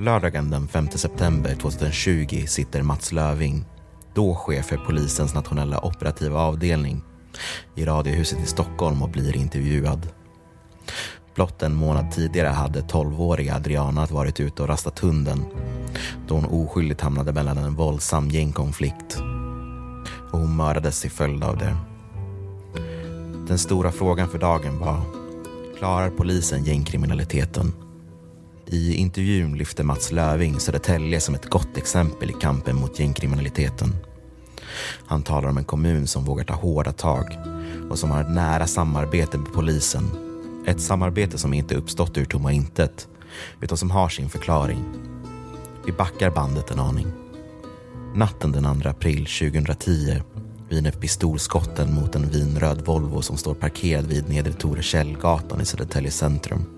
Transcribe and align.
Lördagen 0.00 0.50
den 0.50 0.68
5 0.68 0.90
september 0.90 1.54
2020 1.54 2.44
sitter 2.46 2.82
Mats 2.82 3.12
Löving, 3.12 3.64
då 4.14 4.34
chef 4.34 4.66
för 4.66 4.76
polisens 4.76 5.34
nationella 5.34 5.80
operativa 5.84 6.40
avdelning, 6.40 7.02
i 7.74 7.84
Radiohuset 7.84 8.38
i 8.38 8.46
Stockholm 8.46 9.02
och 9.02 9.10
blir 9.10 9.36
intervjuad. 9.36 10.08
Blott 11.34 11.62
en 11.62 11.74
månad 11.74 12.12
tidigare 12.12 12.48
hade 12.48 12.80
12-åriga 12.80 13.54
Adriana 13.54 14.06
varit 14.06 14.40
ute 14.40 14.62
och 14.62 14.68
rastat 14.68 14.98
hunden 14.98 15.44
då 16.28 16.34
hon 16.34 16.44
oskyldigt 16.44 17.00
hamnade 17.00 17.32
mellan 17.32 17.58
en 17.58 17.74
våldsam 17.74 18.28
gängkonflikt. 18.28 19.18
Och 20.32 20.38
hon 20.38 20.56
mördades 20.56 21.00
till 21.00 21.10
följd 21.10 21.44
av 21.44 21.58
det. 21.58 21.76
Den 23.48 23.58
stora 23.58 23.92
frågan 23.92 24.28
för 24.28 24.38
dagen 24.38 24.78
var, 24.78 25.00
klarar 25.78 26.10
polisen 26.10 26.64
gängkriminaliteten? 26.64 27.87
I 28.70 28.94
intervjun 28.94 29.58
lyfter 29.58 29.84
Mats 29.84 30.12
Löving 30.12 30.60
Södertälje 30.60 31.20
som 31.20 31.34
ett 31.34 31.50
gott 31.50 31.76
exempel 31.76 32.30
i 32.30 32.32
kampen 32.32 32.76
mot 32.76 32.98
gängkriminaliteten. 32.98 33.96
Han 35.06 35.22
talar 35.22 35.48
om 35.48 35.58
en 35.58 35.64
kommun 35.64 36.06
som 36.06 36.24
vågar 36.24 36.44
ta 36.44 36.54
hårda 36.54 36.92
tag 36.92 37.38
och 37.90 37.98
som 37.98 38.10
har 38.10 38.20
ett 38.20 38.30
nära 38.30 38.66
samarbete 38.66 39.38
med 39.38 39.52
polisen. 39.52 40.10
Ett 40.66 40.80
samarbete 40.80 41.38
som 41.38 41.54
inte 41.54 41.74
uppstått 41.74 42.18
ur 42.18 42.24
tomma 42.24 42.52
intet, 42.52 43.08
utan 43.60 43.78
som 43.78 43.90
har 43.90 44.08
sin 44.08 44.28
förklaring. 44.28 44.84
Vi 45.86 45.92
backar 45.92 46.30
bandet 46.30 46.70
en 46.70 46.80
aning. 46.80 47.06
Natten 48.14 48.52
den 48.52 48.80
2 48.82 48.88
april 48.88 49.26
2010 49.26 50.22
viner 50.68 50.90
pistolskotten 50.90 51.94
mot 51.94 52.14
en 52.14 52.30
vinröd 52.30 52.82
Volvo 52.86 53.22
som 53.22 53.36
står 53.36 53.54
parkerad 53.54 54.06
vid 54.06 54.28
Nedre 54.28 54.52
Torekällgatan 54.52 55.60
i 55.60 55.64
Södertälje 55.64 56.10
centrum. 56.10 56.77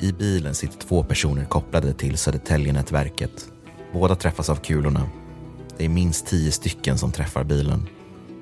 I 0.00 0.12
bilen 0.12 0.54
sitter 0.54 0.78
två 0.78 1.02
personer 1.02 1.44
kopplade 1.44 1.92
till 1.92 2.18
Södertäljenätverket. 2.18 3.48
Båda 3.92 4.14
träffas 4.14 4.50
av 4.50 4.56
kulorna. 4.56 5.08
Det 5.76 5.84
är 5.84 5.88
minst 5.88 6.26
tio 6.26 6.52
stycken 6.52 6.98
som 6.98 7.12
träffar 7.12 7.44
bilen. 7.44 7.86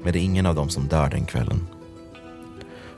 Men 0.03 0.13
det 0.13 0.19
är 0.19 0.23
ingen 0.23 0.47
av 0.47 0.55
dem 0.55 0.69
som 0.69 0.87
dör 0.89 1.09
den 1.11 1.25
kvällen. 1.25 1.67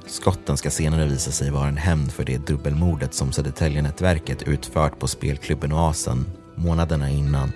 Skotten 0.06 0.56
ska 0.56 0.70
senare 0.70 1.06
visa 1.06 1.30
sig 1.30 1.50
vara 1.50 1.68
en 1.68 1.76
hämnd 1.76 2.12
för 2.12 2.24
det 2.24 2.46
dubbelmordet 2.46 3.14
som 3.14 3.32
Södertäljenätverket 3.32 4.42
utfört 4.42 4.98
på 4.98 5.08
spelklubben 5.08 5.72
Oasen 5.72 6.26
månaderna 6.54 7.10
innan. 7.10 7.52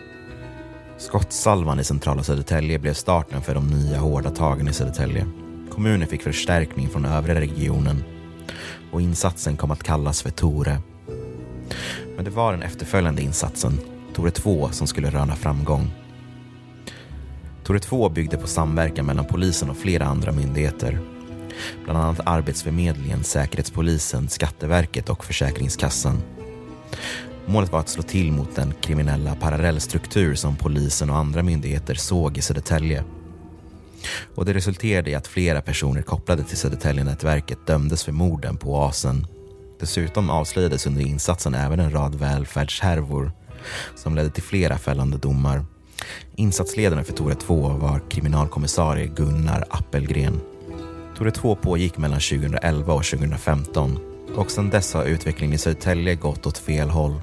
Skottsalvan 0.99 1.81
i 1.81 1.85
centrala 1.85 2.23
Södertälje 2.23 2.79
blev 2.79 2.95
starten 2.95 3.43
för 3.43 3.55
de 3.55 3.67
nya 3.67 3.99
hårda 3.99 4.31
tagen 4.31 4.69
i 4.69 4.73
Södertälje. 4.73 5.27
Kommunen 5.71 6.09
fick 6.09 6.23
förstärkning 6.23 6.89
från 6.89 7.05
övriga 7.05 7.41
regionen 7.41 8.05
och 8.93 9.03
insatsen 9.03 9.57
kom 9.57 9.71
att 9.71 9.83
kallas 9.83 10.23
för 10.23 10.31
Tore. 10.31 10.79
Men 12.17 12.25
det 12.25 12.31
var 12.31 12.53
den 12.53 12.63
efterföljande 12.63 13.23
insatsen, 13.23 13.81
Tore 14.15 14.31
2, 14.31 14.69
som 14.71 14.87
skulle 14.87 15.11
röna 15.11 15.37
framgång. 15.37 15.91
Tore 17.65 17.79
2 17.79 18.09
byggde 18.09 18.37
på 18.37 18.47
samverkan 18.47 19.07
mellan 19.07 19.25
polisen 19.25 19.71
och 19.71 19.77
flera 19.77 20.05
andra 20.05 20.33
myndigheter. 20.33 20.99
Bland 21.85 21.99
annat 21.99 22.21
Arbetsförmedlingen, 22.25 23.25
Säkerhetspolisen, 23.25 24.29
Skatteverket 24.29 25.09
och 25.09 25.25
Försäkringskassan. 25.25 26.23
Målet 27.47 27.73
var 27.73 27.81
att 27.81 27.89
slå 27.89 28.03
till 28.03 28.33
mot 28.33 28.57
den 28.57 28.75
kriminella 28.81 29.35
parallellstruktur 29.35 30.35
som 30.35 30.57
polisen 30.57 31.11
och 31.11 31.17
andra 31.17 31.43
myndigheter 31.43 31.95
såg 31.95 32.39
i 32.39 32.43
Södertälje. 32.43 33.05
Och 34.35 34.45
det 34.45 34.55
resulterade 34.55 35.11
i 35.11 35.15
att 35.15 35.27
flera 35.27 35.61
personer 35.61 36.03
kopplade 36.03 36.45
till 36.45 36.57
Södertäljenätverket 36.57 37.67
dömdes 37.67 38.05
för 38.05 38.13
morden 38.13 38.57
på 38.57 38.73
Oasen. 38.73 39.27
Dessutom 39.83 40.31
avslöjades 40.31 40.87
under 40.87 41.03
insatsen 41.03 41.55
även 41.55 41.81
en 41.81 41.91
rad 41.91 42.15
välfärdshärvor 42.15 43.33
som 43.95 44.15
ledde 44.15 44.31
till 44.31 44.43
flera 44.43 44.79
fällande 44.79 45.19
domar. 45.19 45.65
Insatsledaren 46.37 47.05
för 47.05 47.13
Tore 47.13 47.35
2 47.35 47.69
var 47.69 48.01
kriminalkommissarie 48.11 49.07
Gunnar 49.07 49.65
Appelgren. 49.71 50.41
Tore 51.19 51.31
2 51.31 51.57
pågick 51.57 51.99
mellan 51.99 52.21
2011 52.21 52.95
och 52.95 53.05
2015 53.05 53.99
och 54.37 54.51
sedan 54.51 54.71
dess 54.71 54.95
har 54.95 55.05
utvecklingen 55.05 55.55
i 55.55 55.59
Södertälje 55.59 56.15
gått 56.15 56.47
åt 56.47 56.59
fel 56.59 56.91
håll. 56.91 57.21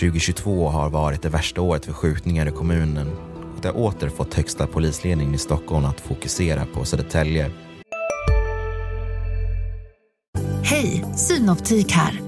2022 0.00 0.68
har 0.68 0.90
varit 0.90 1.22
det 1.22 1.28
värsta 1.28 1.60
året 1.60 1.84
för 1.84 1.92
skjutningar 1.92 2.48
i 2.48 2.50
kommunen 2.50 3.10
och 3.56 3.62
det 3.62 3.68
har 3.68 3.78
åter 3.78 4.08
fått 4.08 4.34
högsta 4.34 4.66
polisledningen 4.66 5.34
i 5.34 5.38
Stockholm 5.38 5.84
att 5.84 6.00
fokusera 6.00 6.66
på 6.74 6.84
Södertälje. 6.84 7.50
Synoptik 11.16 11.92
här. 11.92 12.20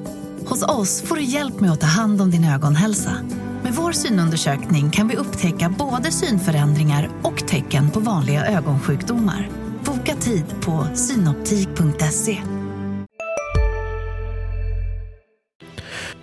Hos 0.47 0.63
oss 0.63 1.03
får 1.03 1.17
du 1.17 1.23
hjälp 1.23 1.61
med 1.61 1.73
att 1.73 1.81
ta 1.81 1.87
hand 1.87 2.21
om 2.21 2.31
din 2.31 2.45
ögonhälsa. 2.45 3.17
Med 3.63 3.75
vår 3.75 3.93
synundersökning 3.93 4.91
kan 4.91 5.09
vi 5.09 5.17
upptäcka 5.17 5.75
både 5.79 6.13
synförändringar 6.13 7.11
och 7.23 7.49
tecken 7.49 7.91
på 7.91 8.01
vanliga 8.01 8.47
ögonsjukdomar. 8.47 9.51
Boka 9.85 10.15
tid 10.15 10.45
på 10.61 10.87
synoptik.se. 10.95 12.43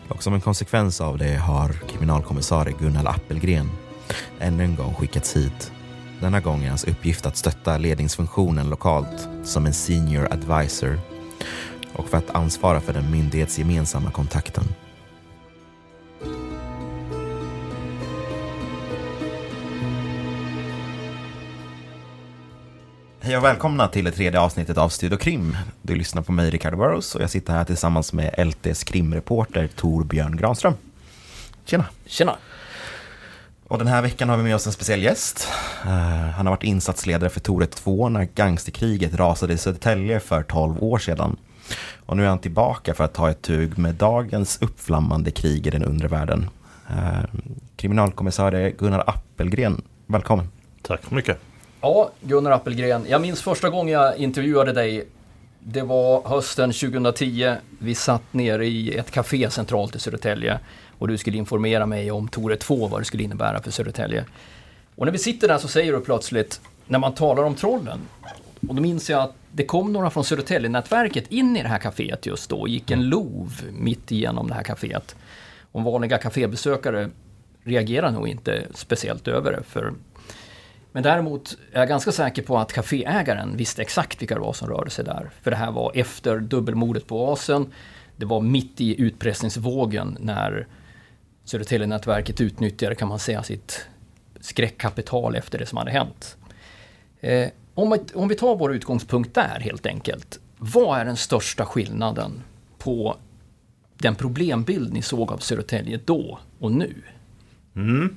Och 0.08 0.24
som 0.24 0.34
en 0.34 0.42
konsekvens 0.42 1.02
av 1.02 1.18
det 1.18 1.36
har 1.36 1.74
kriminalkommissarie 1.74 2.76
Gunnar 2.80 3.06
Appelgren 3.06 3.70
ännu 4.40 4.64
en 4.64 4.76
gång 4.76 4.94
skickats 4.94 5.36
hit. 5.36 5.72
Denna 6.22 6.40
gång 6.40 6.64
är 6.64 6.70
hans 6.70 6.84
uppgift 6.84 7.26
att 7.26 7.38
stötta 7.38 7.78
ledningsfunktionen 7.78 8.70
lokalt 8.70 9.30
som 9.44 9.66
en 9.66 9.74
senior 9.74 10.34
advisor 10.34 11.00
och 11.94 12.10
för 12.10 12.18
att 12.18 12.36
ansvara 12.36 12.82
för 12.82 12.94
den 12.94 13.12
myndighetsgemensamma 13.12 14.12
kontakten. 14.12 14.64
Hej 23.22 23.38
och 23.38 23.44
välkomna 23.44 23.88
till 23.88 24.06
det 24.06 24.12
tredje 24.12 24.40
avsnittet 24.40 24.78
av 24.78 24.90
Studio 24.90 25.18
Krim. 25.18 25.58
Du 25.82 25.96
lyssnar 25.96 26.22
på 26.22 26.32
mig, 26.32 26.50
Ricardo 26.50 26.78
Burrows, 26.78 27.16
och 27.16 27.22
jag 27.22 27.30
sitter 27.30 27.54
här 27.54 27.66
tillsammans 27.66 28.14
med 28.14 28.48
LTs 28.48 28.84
krimreporter 28.84 29.70
Torbjörn 29.76 30.38
Granström. 30.38 30.74
Tjena! 31.66 31.86
Tjena! 32.06 32.36
Och 33.68 33.78
den 33.78 33.88
här 33.88 34.02
veckan 34.02 34.30
har 34.30 34.38
vi 34.38 34.44
med 34.44 34.56
oss 34.56 34.66
en 34.66 34.74
speciell 34.74 35.04
gäst. 35.04 35.48
Uh, 35.86 35.92
han 35.92 36.46
har 36.46 36.54
varit 36.54 36.64
insatsledare 36.64 37.30
för 37.30 37.40
Tore 37.40 37.66
2 37.66 38.10
när 38.10 38.28
gangsterkriget 38.36 39.16
rasade 39.16 39.54
i 39.54 39.58
Södertälje 39.58 40.20
för 40.20 40.44
12 40.44 40.84
år 40.84 40.98
sedan. 40.98 41.38
Och 42.06 42.18
nu 42.18 42.24
är 42.24 42.30
han 42.30 42.40
tillbaka 42.40 42.94
för 42.94 43.04
att 43.04 43.14
ta 43.14 43.30
ett 43.30 43.42
tug 43.42 43.78
med 43.78 43.96
dagens 43.96 44.62
uppflammande 44.62 45.32
krig 45.32 45.68
i 45.68 45.70
den 45.70 45.84
undre 45.84 46.08
världen. 46.08 46.50
Uh, 46.90 47.24
kriminalkommissarie 47.76 48.72
Gunnar 48.72 49.04
Appelgren, 49.08 49.82
välkommen. 50.06 50.48
Tack 50.82 51.02
så 51.10 51.16
mycket. 51.16 51.38
Ja, 51.82 52.12
Gunnar 52.22 52.52
Appelgren. 52.52 53.06
Jag 53.08 53.22
minns 53.22 53.42
första 53.42 53.70
gången 53.70 53.94
jag 53.94 54.18
intervjuade 54.18 54.74
dig. 54.74 55.08
Det 55.60 55.82
var 55.82 56.22
hösten 56.28 56.72
2010. 56.72 57.56
Vi 57.80 57.96
satt 57.96 58.24
nere 58.32 58.66
i 58.68 58.98
ett 58.98 59.12
café 59.12 59.50
centralt 59.50 59.96
i 59.96 60.00
Södertälje 60.00 60.60
och 60.98 61.08
du 61.08 61.18
skulle 61.18 61.38
informera 61.38 61.86
mig 61.86 62.12
om 62.12 62.28
Tore 62.28 62.56
2, 62.56 62.88
vad 62.88 63.02
det 63.02 63.06
skulle 63.06 63.24
innebära 63.24 63.62
för 63.62 63.72
Södertälje. 63.72 64.26
Och 64.96 65.06
när 65.06 65.12
vi 65.12 65.18
sitter 65.18 65.48
där 65.48 65.58
så 65.58 65.68
säger 65.68 65.94
du 65.94 66.02
plötsligt, 66.02 66.62
när 66.88 67.00
man 67.00 67.14
talar 67.14 67.44
om 67.44 67.56
trollen, 67.56 68.00
och 68.68 68.76
då 68.76 68.82
minns 68.82 69.10
jag 69.10 69.22
att 69.22 69.34
det 69.52 69.66
kom 69.66 69.94
några 69.94 70.10
från 70.10 70.24
Södertäljenätverket 70.24 71.32
in 71.32 71.58
i 71.58 71.64
det 71.64 71.70
här 71.70 71.80
kaféet 71.80 72.28
just 72.28 72.50
då, 72.50 72.68
gick 72.68 72.92
en 72.92 73.10
lov 73.10 73.62
mitt 73.72 74.12
igenom 74.12 74.48
det 74.48 74.54
här 74.54 74.64
kaféet. 74.64 75.16
Och 75.72 75.84
vanliga 75.84 76.18
kafébesökare 76.18 77.10
reagerar 77.64 78.12
nog 78.12 78.28
inte 78.28 78.68
speciellt 78.74 79.28
över 79.28 79.52
det, 79.52 79.64
för 79.64 79.94
men 80.92 81.04
däremot 81.04 81.58
är 81.72 81.80
jag 81.80 81.88
ganska 81.88 82.12
säker 82.12 82.42
på 82.42 82.58
att 82.58 82.74
kaféägaren 82.74 83.58
visste 83.58 83.82
exakt 83.82 84.22
vilka 84.22 84.36
det 84.36 84.42
var 84.42 84.54
som 84.54 84.68
rörde 84.68 84.90
sig 84.90 85.06
där. 85.06 85.30
För 85.42 85.52
det 85.52 85.58
här 85.58 85.72
var 85.72 85.92
efter 85.96 86.40
dubbelmordet 86.40 87.08
på 87.08 87.30
Oasen. 87.30 87.74
Det 88.18 88.26
var 88.26 88.42
mitt 88.42 88.82
i 88.82 89.02
utpressningsvågen 89.02 90.18
när 90.20 90.68
Södertäljenätverket 91.44 92.42
utnyttjade, 92.42 92.96
kan 92.96 93.08
man 93.08 93.20
säga, 93.20 93.44
sitt 93.44 93.88
skräckkapital 94.40 95.36
efter 95.36 95.60
det 95.60 95.66
som 95.66 95.78
hade 95.78 95.92
hänt. 95.92 96.38
Eh, 97.20 97.50
om, 97.74 97.90
vi, 97.90 98.00
om 98.14 98.28
vi 98.28 98.36
tar 98.36 98.56
vår 98.56 98.74
utgångspunkt 98.74 99.34
där 99.34 99.60
helt 99.60 99.86
enkelt. 99.86 100.40
Vad 100.58 101.00
är 101.00 101.06
den 101.06 101.18
största 101.18 101.66
skillnaden 101.66 102.44
på 102.78 103.16
den 103.98 104.16
problembild 104.16 104.94
ni 104.94 105.02
såg 105.02 105.32
av 105.32 105.38
Södertälje 105.38 106.00
då 106.06 106.40
och 106.60 106.72
nu? 106.72 106.94
Mm. 107.76 108.16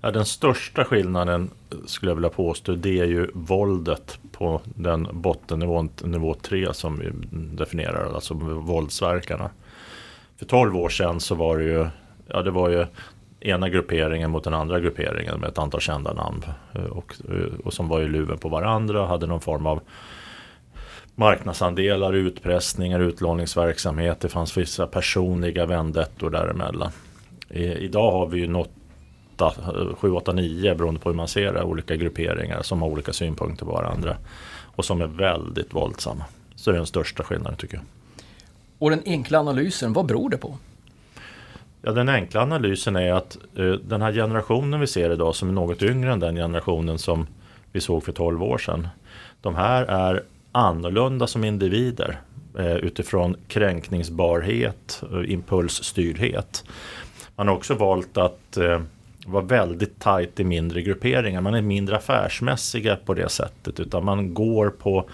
Ja, 0.00 0.10
den 0.10 0.26
största 0.26 0.84
skillnaden 0.84 1.50
eh, 1.70 1.78
skulle 1.86 2.10
jag 2.10 2.16
vilja 2.16 2.30
påstå 2.30 2.74
det 2.74 3.00
är 3.00 3.04
ju 3.04 3.30
våldet 3.34 4.18
på 4.32 4.60
den 4.64 5.08
bottennivån, 5.12 5.90
nivå 6.04 6.34
3 6.34 6.74
som 6.74 6.98
vi 6.98 7.10
definierar, 7.56 8.14
alltså 8.14 8.34
våldsverkarna. 8.34 9.50
För 10.36 10.46
12 10.46 10.76
år 10.76 10.88
sedan 10.88 11.20
så 11.20 11.34
var 11.34 11.58
det 11.58 11.64
ju, 11.64 11.86
ja 12.26 12.42
det 12.42 12.50
var 12.50 12.68
ju 12.68 12.86
ena 13.40 13.68
grupperingen 13.68 14.30
mot 14.30 14.44
den 14.44 14.54
andra 14.54 14.80
grupperingen 14.80 15.40
med 15.40 15.48
ett 15.48 15.58
antal 15.58 15.80
kända 15.80 16.12
namn. 16.12 16.44
Eh, 16.72 16.84
och, 16.84 17.14
eh, 17.28 17.58
och 17.64 17.72
som 17.72 17.88
var 17.88 18.00
i 18.00 18.08
luven 18.08 18.38
på 18.38 18.48
varandra, 18.48 19.06
hade 19.06 19.26
någon 19.26 19.40
form 19.40 19.66
av 19.66 19.80
marknadsandelar, 21.14 22.12
utpressningar, 22.12 23.00
utlåningsverksamhet. 23.00 24.20
Det 24.20 24.28
fanns 24.28 24.56
vissa 24.56 24.86
personliga 24.86 25.66
vendettor 25.66 26.30
däremellan. 26.30 26.90
idag 27.50 28.12
har 28.12 28.26
vi 28.26 28.38
ju 28.38 28.46
nått 28.46 28.70
7, 29.96 30.10
8, 30.10 30.32
9 30.32 30.74
beroende 30.74 31.00
på 31.00 31.08
hur 31.08 31.16
man 31.16 31.28
ser 31.28 31.52
det, 31.52 31.62
olika 31.62 31.96
grupperingar 31.96 32.62
som 32.62 32.82
har 32.82 32.88
olika 32.88 33.12
synpunkter 33.12 33.66
på 33.66 33.72
varandra 33.72 34.16
och 34.76 34.84
som 34.84 35.02
är 35.02 35.06
väldigt 35.06 35.74
våldsamma. 35.74 36.24
Så 36.54 36.70
det 36.70 36.74
är 36.74 36.78
den 36.78 36.86
största 36.86 37.22
skillnaden 37.22 37.56
tycker 37.56 37.76
jag. 37.76 37.84
Och 38.78 38.90
den 38.90 39.02
enkla 39.06 39.38
analysen, 39.38 39.92
vad 39.92 40.06
beror 40.06 40.30
det 40.30 40.36
på? 40.36 40.58
Ja, 41.82 41.92
den 41.92 42.08
enkla 42.08 42.42
analysen 42.42 42.96
är 42.96 43.12
att 43.12 43.38
uh, 43.58 43.72
den 43.74 44.02
här 44.02 44.12
generationen 44.12 44.80
vi 44.80 44.86
ser 44.86 45.10
idag 45.10 45.34
som 45.34 45.48
är 45.48 45.52
något 45.52 45.82
yngre 45.82 46.12
än 46.12 46.20
den 46.20 46.36
generationen 46.36 46.98
som 46.98 47.26
vi 47.72 47.80
såg 47.80 48.04
för 48.04 48.12
12 48.12 48.42
år 48.42 48.58
sedan. 48.58 48.88
De 49.40 49.54
här 49.54 49.84
är 49.84 50.22
annorlunda 50.52 51.26
som 51.26 51.44
individer 51.44 52.20
uh, 52.58 52.76
utifrån 52.76 53.36
kränkningsbarhet 53.48 55.02
och 55.10 55.24
impulsstyrdhet. 55.24 56.64
Man 57.36 57.48
har 57.48 57.54
också 57.54 57.74
valt 57.74 58.16
att 58.16 58.58
uh, 58.60 58.80
vara 59.26 59.44
väldigt 59.44 60.00
tajt 60.00 60.40
i 60.40 60.44
mindre 60.44 60.82
grupperingar. 60.82 61.40
Man 61.40 61.54
är 61.54 61.62
mindre 61.62 61.96
affärsmässiga 61.96 62.96
på 62.96 63.14
det 63.14 63.28
sättet 63.28 63.80
utan 63.80 64.04
man 64.04 64.34
går 64.34 64.70
på 64.70 65.08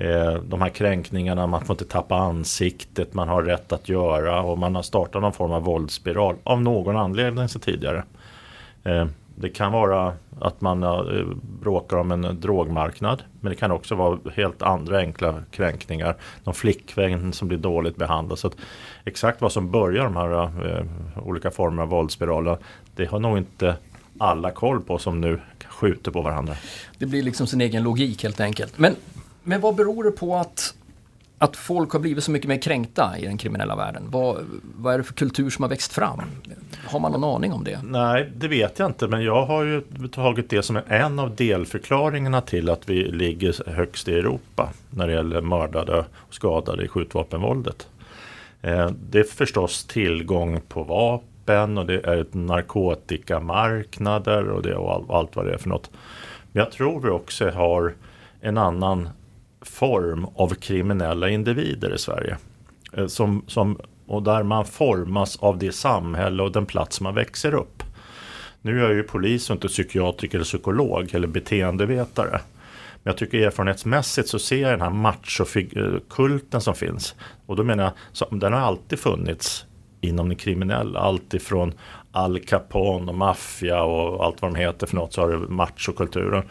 Eh, 0.00 0.34
de 0.34 0.60
här 0.60 0.68
kränkningarna, 0.68 1.46
man 1.46 1.64
får 1.64 1.74
inte 1.74 1.84
tappa 1.84 2.16
ansiktet, 2.16 3.14
man 3.14 3.28
har 3.28 3.42
rätt 3.42 3.72
att 3.72 3.88
göra 3.88 4.42
och 4.42 4.58
man 4.58 4.74
har 4.74 4.82
startat 4.82 5.22
någon 5.22 5.32
form 5.32 5.52
av 5.52 5.62
våldsspiral 5.62 6.36
av 6.44 6.62
någon 6.62 6.96
anledning 6.96 7.48
sedan 7.48 7.60
tidigare. 7.60 8.04
Eh, 8.84 9.06
det 9.34 9.48
kan 9.48 9.72
vara 9.72 10.12
att 10.40 10.60
man 10.60 10.82
eh, 10.82 11.24
bråkar 11.60 11.96
om 11.96 12.10
en 12.12 12.40
drogmarknad. 12.40 13.22
Men 13.40 13.50
det 13.50 13.56
kan 13.56 13.70
också 13.70 13.94
vara 13.94 14.18
helt 14.34 14.62
andra 14.62 14.98
enkla 14.98 15.42
kränkningar. 15.50 16.16
Någon 16.44 16.54
flickvän 16.54 17.32
som 17.32 17.48
blir 17.48 17.58
dåligt 17.58 17.96
behandlad. 17.96 18.38
Så 18.38 18.50
exakt 19.04 19.40
vad 19.40 19.52
som 19.52 19.70
börjar 19.70 20.04
de 20.04 20.16
här 20.16 20.42
eh, 20.42 20.84
olika 21.22 21.50
formerna 21.50 21.82
av 21.82 21.88
våldsspiraler. 21.88 22.58
Det 22.96 23.04
har 23.04 23.18
nog 23.18 23.38
inte 23.38 23.76
alla 24.18 24.50
koll 24.50 24.80
på 24.80 24.98
som 24.98 25.20
nu 25.20 25.40
skjuter 25.68 26.10
på 26.10 26.22
varandra. 26.22 26.54
Det 26.98 27.06
blir 27.06 27.22
liksom 27.22 27.46
sin 27.46 27.60
egen 27.60 27.82
logik 27.82 28.22
helt 28.22 28.40
enkelt. 28.40 28.78
Men, 28.78 28.96
men 29.50 29.60
vad 29.60 29.74
beror 29.74 30.04
det 30.04 30.10
på 30.10 30.36
att 30.36 30.74
att 31.38 31.56
folk 31.56 31.92
har 31.92 32.00
blivit 32.00 32.24
så 32.24 32.30
mycket 32.30 32.48
mer 32.48 32.56
kränkta 32.56 33.18
i 33.18 33.24
den 33.24 33.38
kriminella 33.38 33.76
världen? 33.76 34.02
Vad, 34.10 34.36
vad 34.76 34.94
är 34.94 34.98
det 34.98 35.04
för 35.04 35.14
kultur 35.14 35.50
som 35.50 35.62
har 35.62 35.68
växt 35.68 35.92
fram? 35.92 36.20
Har 36.86 37.00
man 37.00 37.12
någon 37.12 37.24
aning 37.24 37.52
om 37.52 37.64
det? 37.64 37.80
Nej, 37.82 38.32
det 38.36 38.48
vet 38.48 38.78
jag 38.78 38.88
inte. 38.88 39.08
Men 39.08 39.24
jag 39.24 39.46
har 39.46 39.64
ju 39.64 39.82
tagit 40.12 40.50
det 40.50 40.62
som 40.62 40.80
en 40.86 41.18
av 41.18 41.36
delförklaringarna 41.36 42.40
till 42.40 42.70
att 42.70 42.88
vi 42.88 43.04
ligger 43.04 43.70
högst 43.70 44.08
i 44.08 44.14
Europa 44.14 44.70
när 44.90 45.06
det 45.06 45.12
gäller 45.12 45.40
mördade 45.40 45.98
och 45.98 46.34
skadade 46.34 46.84
i 46.84 46.88
skjutvapenvåldet. 46.88 47.88
Eh, 48.62 48.90
det 49.10 49.18
är 49.18 49.24
förstås 49.24 49.84
tillgång 49.84 50.60
på 50.68 50.82
vapen 50.82 51.78
och 51.78 51.86
det 51.86 52.06
är 52.06 52.26
narkotikamarknader 52.32 54.48
och 54.48 54.62
det 54.62 54.74
och 54.74 55.18
allt 55.18 55.36
vad 55.36 55.46
det 55.46 55.52
är 55.52 55.58
för 55.58 55.68
något. 55.68 55.90
Men 56.52 56.62
jag 56.62 56.72
tror 56.72 57.00
vi 57.00 57.08
också 57.08 57.50
har 57.50 57.94
en 58.40 58.58
annan 58.58 59.08
form 59.62 60.26
av 60.34 60.54
kriminella 60.54 61.28
individer 61.28 61.94
i 61.94 61.98
Sverige. 61.98 62.36
Eh, 62.92 63.06
som, 63.06 63.44
som, 63.46 63.78
och 64.06 64.22
där 64.22 64.42
man 64.42 64.64
formas 64.64 65.36
av 65.36 65.58
det 65.58 65.72
samhälle 65.72 66.42
och 66.42 66.52
den 66.52 66.66
plats 66.66 67.00
man 67.00 67.14
växer 67.14 67.54
upp. 67.54 67.82
Nu 68.62 68.78
är 68.78 68.82
jag 68.82 68.94
ju 68.94 69.02
polis 69.02 69.50
och 69.50 69.54
inte 69.54 69.68
psykiatriker 69.68 70.38
eller 70.38 70.44
psykolog 70.44 71.14
eller 71.14 71.28
beteendevetare. 71.28 72.40
Men 73.02 73.10
jag 73.10 73.16
tycker 73.16 73.38
erfarenhetsmässigt 73.38 74.28
så 74.28 74.38
ser 74.38 74.62
jag 74.62 74.70
den 74.70 74.80
här 74.80 74.90
machokulten 74.90 76.58
eh, 76.58 76.60
som 76.60 76.74
finns. 76.74 77.14
Och 77.46 77.56
då 77.56 77.64
menar 77.64 77.84
jag, 77.84 77.92
så, 78.12 78.26
den 78.30 78.52
har 78.52 78.60
alltid 78.60 78.98
funnits 78.98 79.64
inom 80.00 80.28
den 80.28 80.36
kriminella. 80.36 81.00
Alltifrån 81.00 81.72
Al 82.12 82.40
Capone 82.40 83.10
och 83.10 83.18
maffia 83.18 83.82
och 83.82 84.24
allt 84.24 84.42
vad 84.42 84.54
de 84.54 84.58
heter 84.58 84.86
för 84.86 84.96
något 84.96 85.12
så 85.12 85.20
har 85.20 85.30
du 85.30 85.38
machokulturen. 85.38 86.42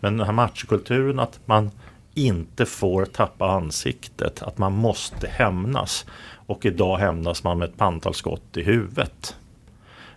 Men 0.00 0.16
den 0.16 0.26
här 0.26 0.32
machokulturen 0.32 1.18
att 1.18 1.40
man 1.44 1.70
inte 2.16 2.66
får 2.66 3.04
tappa 3.04 3.50
ansiktet, 3.50 4.42
att 4.42 4.58
man 4.58 4.72
måste 4.72 5.28
hämnas. 5.28 6.06
Och 6.46 6.66
idag 6.66 6.96
hämnas 6.96 7.44
man 7.44 7.58
med 7.58 7.68
ett 7.68 7.76
pantal 7.76 8.14
skott 8.14 8.56
i 8.56 8.62
huvudet. 8.62 9.36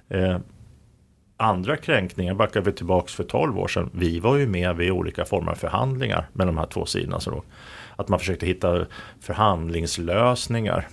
Eh, 0.10 0.38
andra 1.38 1.78
kränkningar 1.78 2.34
backar 2.34 2.62
vi 2.62 2.72
tillbaks 2.72 3.16
för 3.16 3.24
12 3.24 3.60
år 3.60 3.68
sedan. 3.68 3.90
Vi 3.94 4.20
var 4.20 4.38
ju 4.38 4.48
med 4.48 4.76
vid 4.76 4.92
olika 4.92 5.26
former 5.26 5.52
av 5.52 5.56
förhandlingar 5.56 6.30
med 6.34 6.48
de 6.48 6.58
här 6.58 6.66
två 6.66 6.86
sidorna. 6.86 7.20
Så 7.20 7.44
att 7.96 8.08
man 8.08 8.20
försökte 8.20 8.46
hitta 8.46 8.86
förhandlingslösningar. 9.22 10.88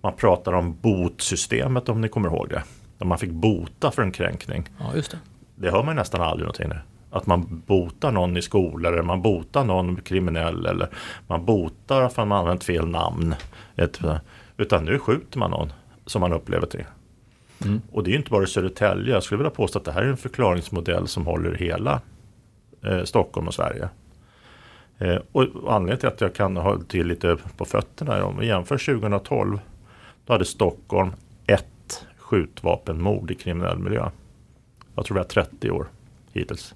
Man 0.00 0.12
pratar 0.16 0.52
om 0.52 0.76
botsystemet 0.80 1.88
om 1.88 2.00
ni 2.00 2.08
kommer 2.08 2.28
ihåg 2.28 2.48
det. 2.48 2.62
Där 2.98 3.06
man 3.06 3.18
fick 3.18 3.30
bota 3.30 3.90
för 3.90 4.02
en 4.02 4.12
kränkning. 4.12 4.68
Ja, 4.78 4.94
just 4.94 5.10
det. 5.10 5.18
det 5.54 5.70
hör 5.70 5.82
man 5.82 5.96
nästan 5.96 6.20
aldrig 6.20 6.44
någonting 6.44 6.68
nu 6.68 6.78
att 7.10 7.26
man 7.26 7.62
botar 7.66 8.12
någon 8.12 8.36
i 8.36 8.42
skolan 8.42 8.92
eller 8.92 9.02
man 9.02 9.22
botar 9.22 9.64
någon 9.64 10.00
kriminell 10.00 10.66
eller 10.66 10.88
man 11.26 11.44
botar 11.44 12.08
för 12.08 12.22
att 12.22 12.28
man 12.28 12.38
använt 12.38 12.64
fel 12.64 12.88
namn. 12.88 13.34
utan 14.56 14.84
nu 14.84 14.98
skjuter 14.98 15.38
man 15.38 15.50
någon 15.50 15.72
som 16.06 16.20
man 16.20 16.32
upplever 16.32 16.68
det. 16.72 16.86
Mm. 17.64 17.80
Och 17.92 18.04
det 18.04 18.12
är 18.12 18.16
inte 18.16 18.30
bara 18.30 18.44
i 18.44 18.46
Södertälje. 18.46 19.14
Jag 19.14 19.22
skulle 19.22 19.38
vilja 19.38 19.50
påstå 19.50 19.78
att 19.78 19.84
det 19.84 19.92
här 19.92 20.02
är 20.02 20.08
en 20.08 20.16
förklaringsmodell 20.16 21.08
som 21.08 21.26
håller 21.26 21.54
hela 21.54 22.00
eh, 22.84 23.04
Stockholm 23.04 23.48
och 23.48 23.54
Sverige. 23.54 23.88
Eh, 24.98 25.18
och 25.32 25.42
anledningen 25.42 25.98
till 25.98 26.08
att 26.08 26.20
jag 26.20 26.34
kan 26.34 26.56
ha 26.56 26.78
till 26.88 27.06
lite 27.06 27.36
på 27.56 27.64
fötterna, 27.64 28.24
om 28.24 28.38
vi 28.38 28.46
jämför 28.46 28.78
2012, 28.78 29.60
då 30.26 30.32
hade 30.32 30.44
Stockholm 30.44 31.10
ett 31.46 32.06
skjutvapenmord 32.18 33.30
i 33.30 33.34
kriminell 33.34 33.78
miljö. 33.78 34.10
Jag 34.94 35.04
tror 35.04 35.14
vi 35.14 35.20
har 35.20 35.28
30 35.28 35.70
år 35.70 35.86
hittills. 36.32 36.74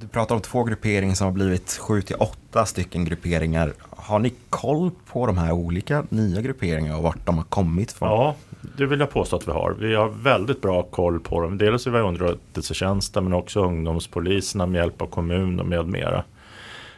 Du 0.00 0.08
pratar 0.08 0.34
om 0.34 0.40
två 0.40 0.64
grupperingar 0.64 1.14
som 1.14 1.24
har 1.24 1.32
blivit 1.32 1.78
sju 1.80 2.02
till 2.02 2.16
åtta 2.16 2.66
stycken 2.66 3.04
grupperingar. 3.04 3.72
Har 3.90 4.18
ni 4.18 4.32
koll 4.50 4.90
på 5.12 5.26
de 5.26 5.38
här 5.38 5.52
olika 5.52 6.04
nya 6.08 6.40
grupperingarna 6.40 6.96
och 6.96 7.02
vart 7.02 7.26
de 7.26 7.36
har 7.36 7.44
kommit 7.44 7.92
från? 7.92 8.08
Ja, 8.08 8.34
det 8.76 8.86
vill 8.86 9.00
jag 9.00 9.10
påstå 9.10 9.36
att 9.36 9.48
vi 9.48 9.52
har. 9.52 9.76
Vi 9.78 9.94
har 9.94 10.08
väldigt 10.08 10.62
bra 10.62 10.82
koll 10.82 11.20
på 11.20 11.40
dem. 11.40 11.58
Dels 11.58 11.86
är 11.86 11.90
vi 11.90 11.98
underrättelsetjänsten 11.98 13.24
men 13.24 13.32
också 13.32 13.64
ungdomspoliserna 13.64 14.66
med 14.66 14.78
hjälp 14.78 15.02
av 15.02 15.06
kommun 15.06 15.60
och 15.60 15.66
med 15.66 15.86
mera. 15.86 16.24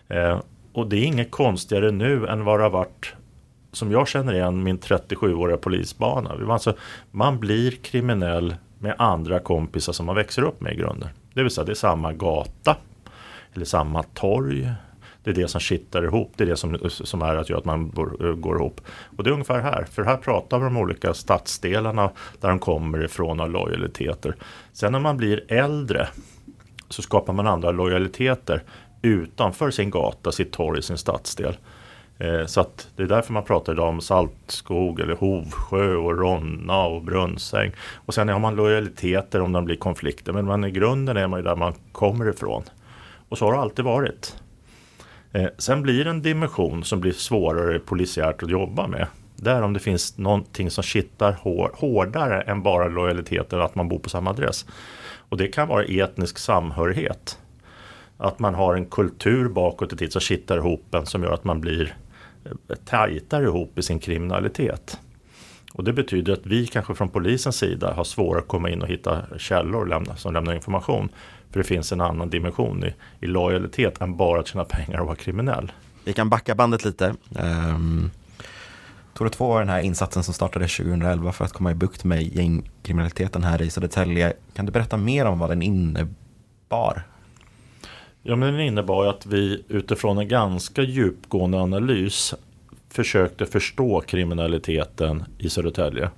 Eh, 0.08 0.38
och 0.73 0.87
det 0.87 0.97
är 0.97 1.05
inget 1.05 1.31
konstigare 1.31 1.91
nu 1.91 2.26
än 2.26 2.44
vad 2.44 2.58
det 2.58 2.62
har 2.62 2.70
varit 2.70 3.12
som 3.73 3.92
jag 3.92 4.09
känner 4.09 4.35
igen 4.35 4.62
min 4.62 4.78
37-åriga 4.78 5.57
polisbana. 5.57 6.52
Alltså, 6.52 6.75
man 7.11 7.38
blir 7.38 7.71
kriminell 7.71 8.54
med 8.78 8.95
andra 8.99 9.38
kompisar 9.38 9.92
som 9.92 10.07
man 10.07 10.16
växer 10.16 10.42
upp 10.42 10.61
med 10.61 10.73
i 10.73 10.76
grunden. 10.76 11.09
Det 11.35 11.42
vill 11.42 11.50
säga 11.50 11.64
det 11.64 11.73
är 11.73 11.75
samma 11.75 12.12
gata 12.12 12.76
eller 13.54 13.64
samma 13.64 14.02
torg. 14.02 14.73
Det 15.25 15.30
är 15.30 15.35
det 15.35 15.49
som 15.49 15.61
kittar 15.61 16.04
ihop, 16.04 16.33
det 16.37 16.45
är 16.45 16.49
det 16.49 16.57
som, 16.57 16.78
som 16.90 17.23
är 17.23 17.37
att 17.37 17.50
göra 17.50 17.59
att 17.59 17.64
man 17.64 17.90
går, 17.90 18.35
går 18.35 18.57
ihop. 18.57 18.80
Och 19.16 19.25
det 19.25 19.30
är 19.30 19.33
ungefär 19.33 19.61
här, 19.61 19.85
för 19.90 20.02
här 20.02 20.16
pratar 20.16 20.59
vi 20.59 20.66
om 20.66 20.75
de 20.75 20.80
olika 20.80 21.14
stadsdelarna 21.14 22.11
där 22.40 22.49
de 22.49 22.59
kommer 22.59 23.04
ifrån 23.04 23.40
och 23.40 23.50
lojaliteter. 23.50 24.37
Sen 24.73 24.92
när 24.92 25.00
man 25.00 25.16
blir 25.16 25.52
äldre 25.52 26.09
så 26.88 27.02
skapar 27.02 27.33
man 27.33 27.47
andra 27.47 27.71
lojaliteter 27.71 28.62
utanför 29.02 29.71
sin 29.71 29.90
gata, 29.90 30.33
sitt 30.33 30.52
torg, 30.52 30.83
sin 30.83 30.99
stadsdel. 30.99 31.57
Eh, 32.19 32.47
så 32.47 32.61
att 32.61 32.88
det 32.97 33.02
är 33.02 33.07
därför 33.07 33.33
man 33.33 33.45
pratar 33.45 33.73
idag 33.73 33.88
om 33.88 34.00
Saltskog 34.00 35.00
eller 35.00 35.14
Hovsjö 35.14 35.95
och 35.95 36.19
Ronna 36.19 36.85
och 36.85 37.02
Brunnsäng. 37.02 37.73
Och 37.95 38.14
sen 38.14 38.28
har 38.28 38.38
man 38.38 38.54
lojaliteter 38.54 39.40
om 39.40 39.52
det 39.52 39.62
blir 39.62 39.76
konflikter. 39.76 40.33
Men 40.33 40.45
man, 40.45 40.64
i 40.64 40.71
grunden 40.71 41.16
är 41.16 41.26
man 41.26 41.38
ju 41.38 41.45
där 41.45 41.57
man 41.57 41.75
kommer 41.92 42.28
ifrån. 42.28 42.62
Och 43.31 43.39
så 43.39 43.45
har 43.45 43.53
det 43.53 43.59
alltid 43.59 43.85
varit. 43.85 44.37
Eh, 45.33 45.49
sen 45.59 45.83
blir 45.83 46.05
det 46.05 46.11
en 46.11 46.23
dimension 46.23 46.85
som 46.85 47.01
blir 47.01 47.13
svårare 47.13 47.79
polisiärt 47.79 48.43
att 48.43 48.51
jobba 48.51 48.87
med. 48.87 49.07
Där 49.37 49.63
om 49.63 49.73
det 49.73 49.81
finns 49.81 50.19
någonting 50.19 50.71
som 50.71 50.85
kittar 50.85 51.33
hårdare 51.75 52.43
än 52.43 52.63
bara 52.63 52.89
lojaliteten 52.89 53.61
att 53.61 53.75
man 53.75 53.89
bor 53.89 53.99
på 53.99 54.09
samma 54.09 54.31
adress. 54.31 54.67
Och 55.29 55.37
det 55.37 55.49
kan 55.49 55.69
vara 55.69 55.85
etnisk 55.85 56.39
samhörighet. 56.39 57.39
Att 58.17 58.39
man 58.39 58.55
har 58.55 58.75
en 58.75 58.87
kultur 58.87 59.49
bakåt 59.49 59.93
i 59.93 59.97
tid 59.97 60.13
som 60.13 60.21
kittar 60.21 60.57
ihop 60.57 60.95
en 60.95 61.07
som 61.07 61.23
gör 61.23 61.33
att 61.33 61.45
man 61.45 61.61
blir 61.61 61.95
eh, 62.45 62.77
tajtare 62.85 63.45
ihop 63.45 63.79
i 63.79 63.83
sin 63.83 63.99
kriminalitet. 63.99 64.99
Och 65.75 65.85
det 65.85 65.93
betyder 65.93 66.33
att 66.33 66.47
vi 66.47 66.67
kanske 66.67 66.95
från 66.95 67.09
polisens 67.09 67.57
sida 67.57 67.93
har 67.93 68.05
svårare 68.05 68.43
att 68.43 68.49
komma 68.49 68.71
in 68.71 68.83
och 68.83 68.89
hitta 68.89 69.23
källor 69.39 70.05
som 70.17 70.35
lämnar 70.35 70.55
information. 70.55 71.09
För 71.50 71.61
det 71.61 71.64
finns 71.64 71.92
en 71.92 72.00
annan 72.00 72.30
dimension 72.30 72.85
i, 72.85 72.95
i 73.21 73.26
lojalitet 73.26 74.00
än 74.00 74.16
bara 74.16 74.40
att 74.40 74.47
tjäna 74.47 74.64
pengar 74.64 74.99
och 74.99 75.07
vara 75.07 75.16
kriminell. 75.16 75.73
Vi 76.04 76.12
kan 76.12 76.28
backa 76.28 76.54
bandet 76.54 76.85
lite. 76.85 77.14
Um, 77.30 78.11
Tore 79.14 79.30
2 79.30 79.49
var 79.49 79.61
den 79.61 79.69
här 79.69 79.80
insatsen 79.80 80.23
som 80.23 80.35
startade 80.35 80.69
2011 80.69 81.33
för 81.33 81.45
att 81.45 81.52
komma 81.52 81.71
i 81.71 81.75
bukt 81.75 82.04
med 82.04 82.23
gängkriminaliteten 82.23 83.45
här 83.45 83.62
i 83.62 83.71
Södertälje. 83.71 84.33
Kan 84.54 84.66
du 84.66 84.73
berätta 84.73 84.97
mer 84.97 85.26
om 85.26 85.38
vad 85.38 85.50
den 85.50 85.62
innebar? 85.62 87.02
Ja, 88.23 88.37
men 88.37 88.52
den 88.52 88.61
innebar 88.61 89.07
att 89.07 89.26
vi 89.26 89.64
utifrån 89.69 90.19
en 90.19 90.28
ganska 90.28 90.83
djupgående 90.83 91.61
analys 91.61 92.35
försökte 92.88 93.47
förstå 93.47 94.00
kriminaliteten 94.00 95.25
i 95.38 95.50
Södertälje. 95.50 96.11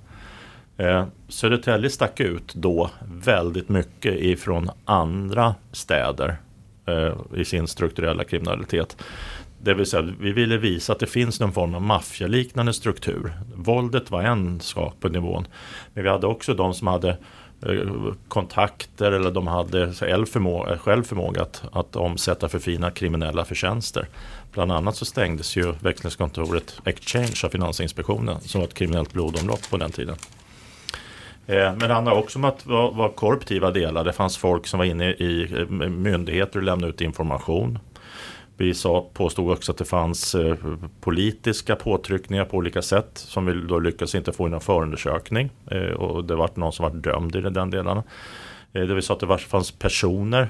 Eh, 0.77 1.05
Södertälje 1.27 1.89
stack 1.89 2.19
ut 2.19 2.53
då 2.53 2.89
väldigt 3.23 3.69
mycket 3.69 4.13
ifrån 4.13 4.69
andra 4.85 5.55
städer 5.71 6.37
eh, 6.85 7.13
i 7.35 7.45
sin 7.45 7.67
strukturella 7.67 8.23
kriminalitet. 8.23 8.97
Det 9.61 9.73
vill 9.73 9.85
säga, 9.85 10.13
vi 10.19 10.31
ville 10.31 10.57
visa 10.57 10.93
att 10.93 10.99
det 10.99 11.07
finns 11.07 11.39
någon 11.39 11.51
form 11.51 11.75
av 11.75 11.81
maffialiknande 11.81 12.73
struktur. 12.73 13.33
Våldet 13.55 14.11
var 14.11 14.21
en 14.21 14.59
sak 14.59 14.95
på 14.99 15.09
nivån. 15.09 15.47
Men 15.93 16.03
vi 16.03 16.09
hade 16.09 16.27
också 16.27 16.53
de 16.53 16.73
som 16.73 16.87
hade 16.87 17.09
eh, 17.61 18.13
kontakter 18.27 19.11
eller 19.11 19.31
de 19.31 19.47
hade 19.47 19.93
själv 19.93 20.25
förmåga, 20.25 20.77
själv 20.77 21.03
förmåga 21.03 21.41
att, 21.41 21.63
att 21.71 21.95
omsätta 21.95 22.49
för 22.49 22.59
fina 22.59 22.91
kriminella 22.91 23.45
förtjänster. 23.45 24.07
Bland 24.51 24.71
annat 24.71 24.95
så 24.95 25.05
stängdes 25.05 25.57
ju 25.57 25.73
växlingskontoret 25.79 26.79
Exchange 26.85 27.41
av 27.43 27.49
Finansinspektionen 27.49 28.41
som 28.41 28.61
var 28.61 28.67
ett 28.67 28.73
kriminellt 28.73 29.13
blodomlopp 29.13 29.69
på 29.69 29.77
den 29.77 29.91
tiden. 29.91 30.15
Eh, 31.47 31.55
men 31.55 31.79
det 31.79 31.93
handlar 31.93 32.13
också 32.13 32.39
om 32.39 32.45
att 32.45 32.65
vara, 32.65 33.09
korruptiva 33.09 33.71
delar. 33.71 34.03
Det 34.03 34.13
fanns 34.13 34.37
folk 34.37 34.67
som 34.67 34.77
var 34.77 34.85
inne 34.85 35.11
i 35.11 35.53
eh, 35.57 35.67
myndigheter 35.89 36.59
och 36.59 36.63
lämnade 36.63 36.93
ut 36.93 37.01
information. 37.01 37.79
Vi 38.57 38.73
sa, 38.73 39.09
påstod 39.13 39.51
också 39.51 39.71
att 39.71 39.77
det 39.77 39.85
fanns 39.85 40.35
eh, 40.35 40.55
politiska 41.01 41.75
påtryckningar 41.75 42.45
på 42.45 42.57
olika 42.57 42.81
sätt 42.81 43.09
som 43.13 43.45
vi 43.45 43.53
då 43.53 43.79
lyckades 43.79 44.15
inte 44.15 44.31
få 44.31 44.47
i 44.47 44.49
någon 44.49 44.61
förundersökning. 44.61 45.49
Och 45.97 46.25
det 46.25 46.35
var 46.35 46.49
någon 46.53 46.73
som 46.73 46.83
var 46.83 46.91
dömd 46.91 47.35
i 47.35 47.41
den 47.41 47.69
delen. 47.69 48.01
Det 48.71 48.85
vill 48.93 49.03
säga 49.03 49.13
att 49.13 49.29
det 49.29 49.37
fanns 49.37 49.71
personer 49.71 50.49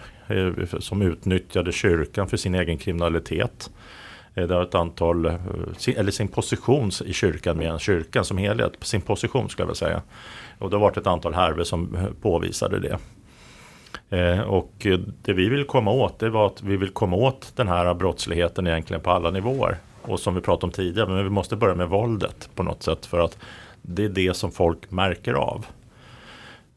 som 0.80 1.02
utnyttjade 1.02 1.72
kyrkan 1.72 2.30
för 2.30 2.38
sin 2.38 2.56
egen 2.56 2.78
kriminalitet. 2.78 3.70
Det 4.34 4.46
var 4.46 4.64
ett 4.64 4.76
antal, 4.76 5.26
eller 5.26 6.12
sin 6.12 6.28
position 6.28 6.92
i 7.06 7.14
kyrkan 7.14 7.58
med 7.58 7.82
kyrkan 7.82 8.26
som 8.26 8.38
helhet, 8.38 8.74
sin 8.82 9.02
position 9.02 9.50
skulle 9.50 9.64
jag 9.64 9.68
vilja 9.68 9.76
säga. 9.76 10.02
Och 10.64 10.70
det 10.70 10.76
har 10.76 10.82
varit 10.82 10.98
ett 10.98 11.08
antal 11.08 11.34
härvor 11.34 11.64
som 11.64 11.98
påvisade 12.22 12.80
det. 12.80 12.98
Eh, 14.18 14.40
och 14.40 14.88
det 15.22 15.34
vi 15.34 15.50
vill 15.50 15.66
komma 15.66 15.92
åt 15.92 16.20
det 16.20 16.30
var 16.30 16.48
att 16.48 16.62
vi 16.62 16.78
vill 16.78 16.90
komma 16.90 17.16
åt 17.16 17.54
den 17.56 17.68
här 17.68 17.94
brottsligheten 17.94 18.68
egentligen 18.68 19.02
på 19.02 19.12
alla 19.12 19.32
nivåer. 19.32 19.78
Och 20.02 20.20
som 20.20 20.36
vi 20.36 20.42
pratade 20.42 20.66
om 20.66 20.72
tidigare, 20.72 21.10
men 21.10 21.24
vi 21.24 21.30
måste 21.30 21.56
börja 21.56 21.76
med 21.76 21.90
våldet 21.90 22.50
på 22.56 22.64
något 22.64 22.84
sätt 22.84 23.06
för 23.06 23.20
att 23.20 23.38
det 23.82 24.06
är 24.06 24.10
det 24.10 24.34
som 24.34 24.52
folk 24.52 24.92
märker 24.92 25.34
av. 25.34 25.66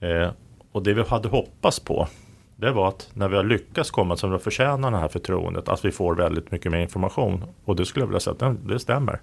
Eh, 0.00 0.30
och 0.72 0.82
det 0.82 0.94
vi 0.94 1.02
hade 1.02 1.28
hoppats 1.28 1.80
på 1.80 2.08
det 2.56 2.70
var 2.70 2.88
att 2.88 3.10
när 3.14 3.28
vi 3.28 3.36
har 3.36 3.44
lyckats 3.44 3.90
komma 3.90 4.16
som 4.16 4.32
vi 4.32 4.38
förtjänar 4.38 4.90
det 4.90 4.98
här 4.98 5.08
förtroendet 5.08 5.68
att 5.68 5.84
vi 5.84 5.92
får 5.92 6.14
väldigt 6.14 6.50
mycket 6.50 6.72
mer 6.72 6.78
information. 6.80 7.44
Och 7.64 7.76
det 7.76 7.84
skulle 7.84 8.02
jag 8.02 8.08
vilja 8.08 8.20
säga 8.20 8.36
att 8.40 8.68
det 8.68 8.78
stämmer. 8.78 9.20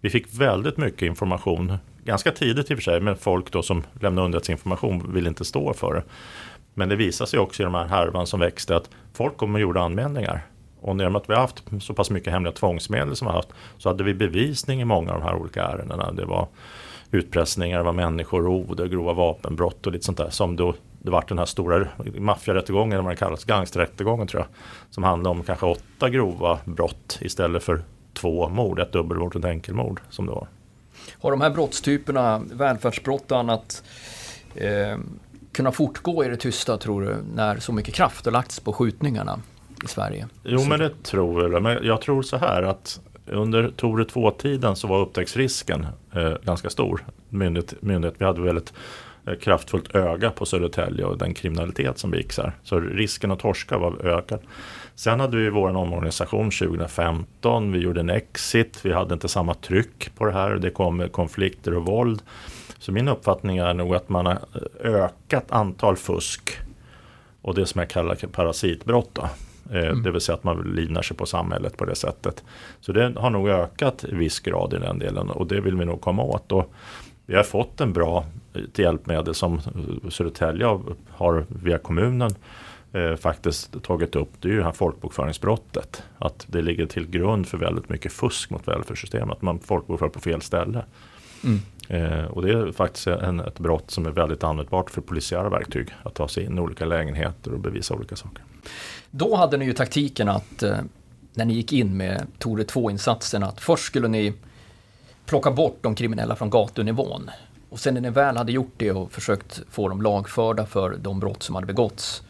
Vi 0.00 0.10
fick 0.10 0.34
väldigt 0.40 0.76
mycket 0.76 1.02
information, 1.02 1.78
ganska 2.04 2.30
tidigt 2.30 2.70
i 2.70 2.74
och 2.74 2.78
för 2.78 2.82
sig, 2.82 3.00
men 3.00 3.16
folk 3.16 3.52
då 3.52 3.62
som 3.62 3.82
lämnade 4.00 4.24
underrättelseinformation 4.24 5.12
vill 5.14 5.26
inte 5.26 5.44
stå 5.44 5.72
för 5.72 5.94
det. 5.94 6.02
Men 6.74 6.88
det 6.88 6.96
visade 6.96 7.30
sig 7.30 7.38
också 7.38 7.62
i 7.62 7.64
de 7.64 7.74
här 7.74 7.84
härvan 7.84 8.26
som 8.26 8.40
växte 8.40 8.76
att 8.76 8.90
folk 9.12 9.36
kom 9.36 9.54
och 9.54 9.60
gjorde 9.60 9.82
anmälningar. 9.82 10.46
Och 10.80 10.98
genom 10.98 11.16
att 11.16 11.30
vi 11.30 11.34
har 11.34 11.40
haft 11.40 11.64
så 11.80 11.94
pass 11.94 12.10
mycket 12.10 12.32
hemliga 12.32 12.52
tvångsmedel 12.52 13.16
som 13.16 13.26
vi 13.26 13.30
har 13.30 13.38
haft 13.38 13.52
så 13.78 13.88
hade 13.88 14.04
vi 14.04 14.14
bevisning 14.14 14.80
i 14.80 14.84
många 14.84 15.12
av 15.12 15.20
de 15.20 15.24
här 15.24 15.34
olika 15.34 15.62
ärendena. 15.62 16.12
Det 16.12 16.24
var 16.24 16.48
utpressningar, 17.10 17.78
det 17.78 17.84
var 17.84 17.92
människorov, 17.92 18.76
det 18.76 18.82
var 18.82 18.88
grova 18.88 19.12
vapenbrott 19.12 19.86
och 19.86 19.92
lite 19.92 20.04
sånt 20.04 20.18
där. 20.18 20.30
Som 20.30 20.56
då, 20.56 20.74
det 21.02 21.10
var 21.10 21.24
den 21.28 21.38
här 21.38 21.46
stora 21.46 21.88
maffiarättegången, 22.18 22.92
eller 22.92 23.02
vad 23.02 23.12
det 23.12 23.16
kallas, 23.16 23.44
gangsterrättegången 23.44 24.26
tror 24.26 24.42
jag. 24.42 24.48
Som 24.90 25.02
handlade 25.02 25.38
om 25.38 25.42
kanske 25.42 25.66
åtta 25.66 26.10
grova 26.10 26.58
brott 26.64 27.18
istället 27.20 27.62
för 27.62 27.82
två 28.14 28.48
mord, 28.48 28.80
ett 28.80 28.92
dubbelmord 28.92 29.36
och 29.36 29.40
ett 29.40 29.50
enkelmord 29.50 30.00
som 30.10 30.26
det 30.26 30.32
var. 30.32 30.48
Har 31.20 31.30
de 31.30 31.40
här 31.40 31.50
brottstyperna, 31.50 32.42
välfärdsbrott 32.52 33.32
och 33.32 33.38
annat, 33.38 33.82
eh, 34.54 34.98
kunnat 35.52 35.74
fortgå 35.74 36.24
i 36.24 36.28
det 36.28 36.36
tysta 36.36 36.78
tror 36.78 37.02
du, 37.02 37.16
när 37.34 37.58
så 37.58 37.72
mycket 37.72 37.94
kraft 37.94 38.24
har 38.24 38.32
lagts 38.32 38.60
på 38.60 38.72
skjutningarna 38.72 39.40
i 39.84 39.88
Sverige? 39.88 40.28
Jo, 40.42 40.64
men 40.64 40.78
det 40.78 41.02
tror 41.02 41.52
jag. 41.52 41.62
Men 41.62 41.84
jag 41.84 42.00
tror 42.00 42.22
så 42.22 42.36
här 42.36 42.62
att 42.62 43.00
under 43.26 43.70
Tore 43.76 44.04
2-tiden 44.04 44.76
så 44.76 44.86
var 44.86 45.00
upptäcktsrisken 45.00 45.86
eh, 46.12 46.32
ganska 46.42 46.70
stor. 46.70 47.04
Myndighet, 47.28 47.74
myndighet, 47.82 48.14
vi 48.18 48.24
hade 48.24 48.42
väldigt 48.42 48.72
eh, 49.26 49.34
kraftfullt 49.34 49.94
öga 49.94 50.30
på 50.30 50.46
Södertälje 50.46 51.04
och 51.04 51.18
den 51.18 51.34
kriminalitet 51.34 51.98
som 51.98 52.10
begicks 52.10 52.38
här. 52.38 52.52
Så 52.62 52.80
risken 52.80 53.30
att 53.30 53.38
torska 53.38 53.78
var 53.78 54.06
ökad. 54.06 54.40
Sen 54.94 55.20
hade 55.20 55.36
vi 55.36 55.50
vår 55.50 55.76
omorganisation 55.76 56.50
2015. 56.50 57.72
Vi 57.72 57.78
gjorde 57.78 58.00
en 58.00 58.10
exit. 58.10 58.80
Vi 58.82 58.92
hade 58.92 59.14
inte 59.14 59.28
samma 59.28 59.54
tryck 59.54 60.14
på 60.14 60.24
det 60.24 60.32
här. 60.32 60.50
Det 60.50 60.70
kom 60.70 61.08
konflikter 61.08 61.74
och 61.74 61.86
våld. 61.86 62.22
Så 62.78 62.92
min 62.92 63.08
uppfattning 63.08 63.58
är 63.58 63.74
nog 63.74 63.94
att 63.94 64.08
man 64.08 64.26
har 64.26 64.38
ökat 64.80 65.52
antal 65.52 65.96
fusk 65.96 66.58
och 67.42 67.54
det 67.54 67.66
som 67.66 67.78
jag 67.78 67.90
kallar 67.90 68.14
parasitbrott. 68.14 69.10
Då. 69.12 69.28
Eh, 69.70 69.86
mm. 69.86 70.02
Det 70.02 70.10
vill 70.10 70.20
säga 70.20 70.36
att 70.36 70.44
man 70.44 70.72
livnar 70.76 71.02
sig 71.02 71.16
på 71.16 71.26
samhället 71.26 71.76
på 71.76 71.84
det 71.84 71.94
sättet. 71.94 72.44
Så 72.80 72.92
det 72.92 73.12
har 73.16 73.30
nog 73.30 73.48
ökat 73.48 74.04
i 74.04 74.14
viss 74.14 74.40
grad 74.40 74.74
i 74.74 74.78
den 74.78 74.98
delen 74.98 75.30
och 75.30 75.46
det 75.46 75.60
vill 75.60 75.76
vi 75.76 75.84
nog 75.84 76.00
komma 76.00 76.22
åt. 76.22 76.52
Och 76.52 76.72
vi 77.26 77.36
har 77.36 77.42
fått 77.42 77.80
en 77.80 77.92
bra 77.92 78.24
hjälpmedel 78.74 79.34
som 79.34 79.60
Södertälje 80.08 80.78
har 81.10 81.46
via 81.48 81.78
kommunen 81.78 82.30
eh, 82.94 83.16
faktiskt 83.16 83.82
tagit 83.82 84.16
upp. 84.16 84.30
Det 84.40 84.48
är 84.48 84.52
ju 84.52 84.62
här 84.62 84.72
folkbokföringsbrottet. 84.72 86.02
Att 86.18 86.46
det 86.48 86.62
ligger 86.62 86.86
till 86.86 87.10
grund 87.10 87.46
för 87.48 87.58
väldigt 87.58 87.88
mycket 87.88 88.12
fusk 88.12 88.50
mot 88.50 88.68
välfärdssystemet. 88.68 89.36
Att 89.36 89.42
man 89.42 89.58
folkbokför 89.58 90.08
på 90.08 90.20
fel 90.20 90.42
ställe. 90.42 90.84
Mm. 91.44 91.60
Eh, 91.88 92.24
och 92.24 92.42
det 92.42 92.52
är 92.52 92.72
faktiskt 92.72 93.06
en, 93.06 93.40
ett 93.40 93.58
brott 93.58 93.90
som 93.90 94.06
är 94.06 94.10
väldigt 94.10 94.44
användbart 94.44 94.90
för 94.90 95.00
polisiära 95.00 95.48
verktyg. 95.48 95.88
Att 96.02 96.14
ta 96.14 96.28
sig 96.28 96.44
in 96.44 96.58
i 96.58 96.60
olika 96.60 96.84
lägenheter 96.84 97.52
och 97.52 97.60
bevisa 97.60 97.94
olika 97.94 98.16
saker. 98.16 98.44
Då 99.10 99.36
hade 99.36 99.56
ni 99.56 99.64
ju 99.64 99.72
taktiken 99.72 100.28
att 100.28 100.62
eh, 100.62 100.76
när 101.34 101.44
ni 101.44 101.54
gick 101.54 101.72
in 101.72 101.96
med 101.96 102.26
Tore 102.38 102.62
2-insatsen 102.62 103.44
att 103.44 103.60
först 103.60 103.84
skulle 103.84 104.08
ni 104.08 104.32
plocka 105.26 105.50
bort 105.50 105.78
de 105.80 105.94
kriminella 105.94 106.36
från 106.36 106.50
gatunivån. 106.50 107.30
Och 107.70 107.80
sen 107.80 107.94
när 107.94 108.00
ni 108.00 108.10
väl 108.10 108.36
hade 108.36 108.52
gjort 108.52 108.74
det 108.76 108.92
och 108.92 109.12
försökt 109.12 109.62
få 109.70 109.88
dem 109.88 110.02
lagförda 110.02 110.66
för 110.66 110.96
de 110.96 111.20
brott 111.20 111.42
som 111.42 111.54
hade 111.54 111.66
begåtts 111.66 112.22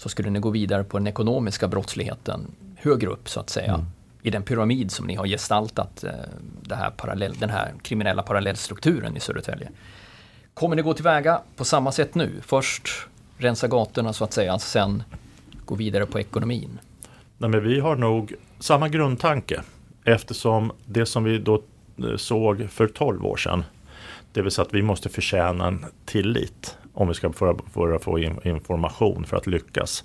så 0.00 0.08
skulle 0.08 0.30
ni 0.30 0.38
gå 0.38 0.50
vidare 0.50 0.84
på 0.84 0.98
den 0.98 1.06
ekonomiska 1.06 1.68
brottsligheten 1.68 2.46
högre 2.76 3.08
upp 3.10 3.28
så 3.28 3.40
att 3.40 3.50
säga. 3.50 3.74
Mm 3.74 3.86
i 4.22 4.30
den 4.30 4.42
pyramid 4.42 4.90
som 4.90 5.06
ni 5.06 5.14
har 5.14 5.26
gestaltat 5.26 6.04
eh, 6.04 6.76
här 6.76 6.90
parallell, 6.90 7.34
den 7.38 7.50
här 7.50 7.72
kriminella 7.82 8.22
parallellstrukturen 8.22 9.16
i 9.16 9.20
Södertälje. 9.20 9.70
Kommer 10.54 10.76
ni 10.76 10.82
gå 10.82 10.94
tillväga 10.94 11.40
på 11.56 11.64
samma 11.64 11.92
sätt 11.92 12.14
nu? 12.14 12.32
Först 12.42 12.88
rensa 13.38 13.68
gatorna 13.68 14.12
så 14.12 14.24
att 14.24 14.32
säga, 14.32 14.58
sen 14.58 15.02
gå 15.64 15.74
vidare 15.74 16.06
på 16.06 16.20
ekonomin? 16.20 16.78
Nej, 17.38 17.50
men 17.50 17.64
vi 17.64 17.80
har 17.80 17.96
nog 17.96 18.34
samma 18.58 18.88
grundtanke 18.88 19.62
eftersom 20.04 20.72
det 20.86 21.06
som 21.06 21.24
vi 21.24 21.38
då 21.38 21.62
eh, 21.98 22.16
såg 22.16 22.68
för 22.70 22.86
12 22.86 23.26
år 23.26 23.36
sedan 23.36 23.64
det 24.32 24.42
vill 24.42 24.50
säga 24.50 24.66
att 24.66 24.74
vi 24.74 24.82
måste 24.82 25.08
förtjäna 25.08 25.66
en 25.66 25.84
tillit 26.04 26.76
om 26.94 27.08
vi 27.08 27.14
ska 27.14 27.32
få, 27.32 27.58
få 28.00 28.18
information 28.42 29.24
för 29.24 29.36
att 29.36 29.46
lyckas. 29.46 30.04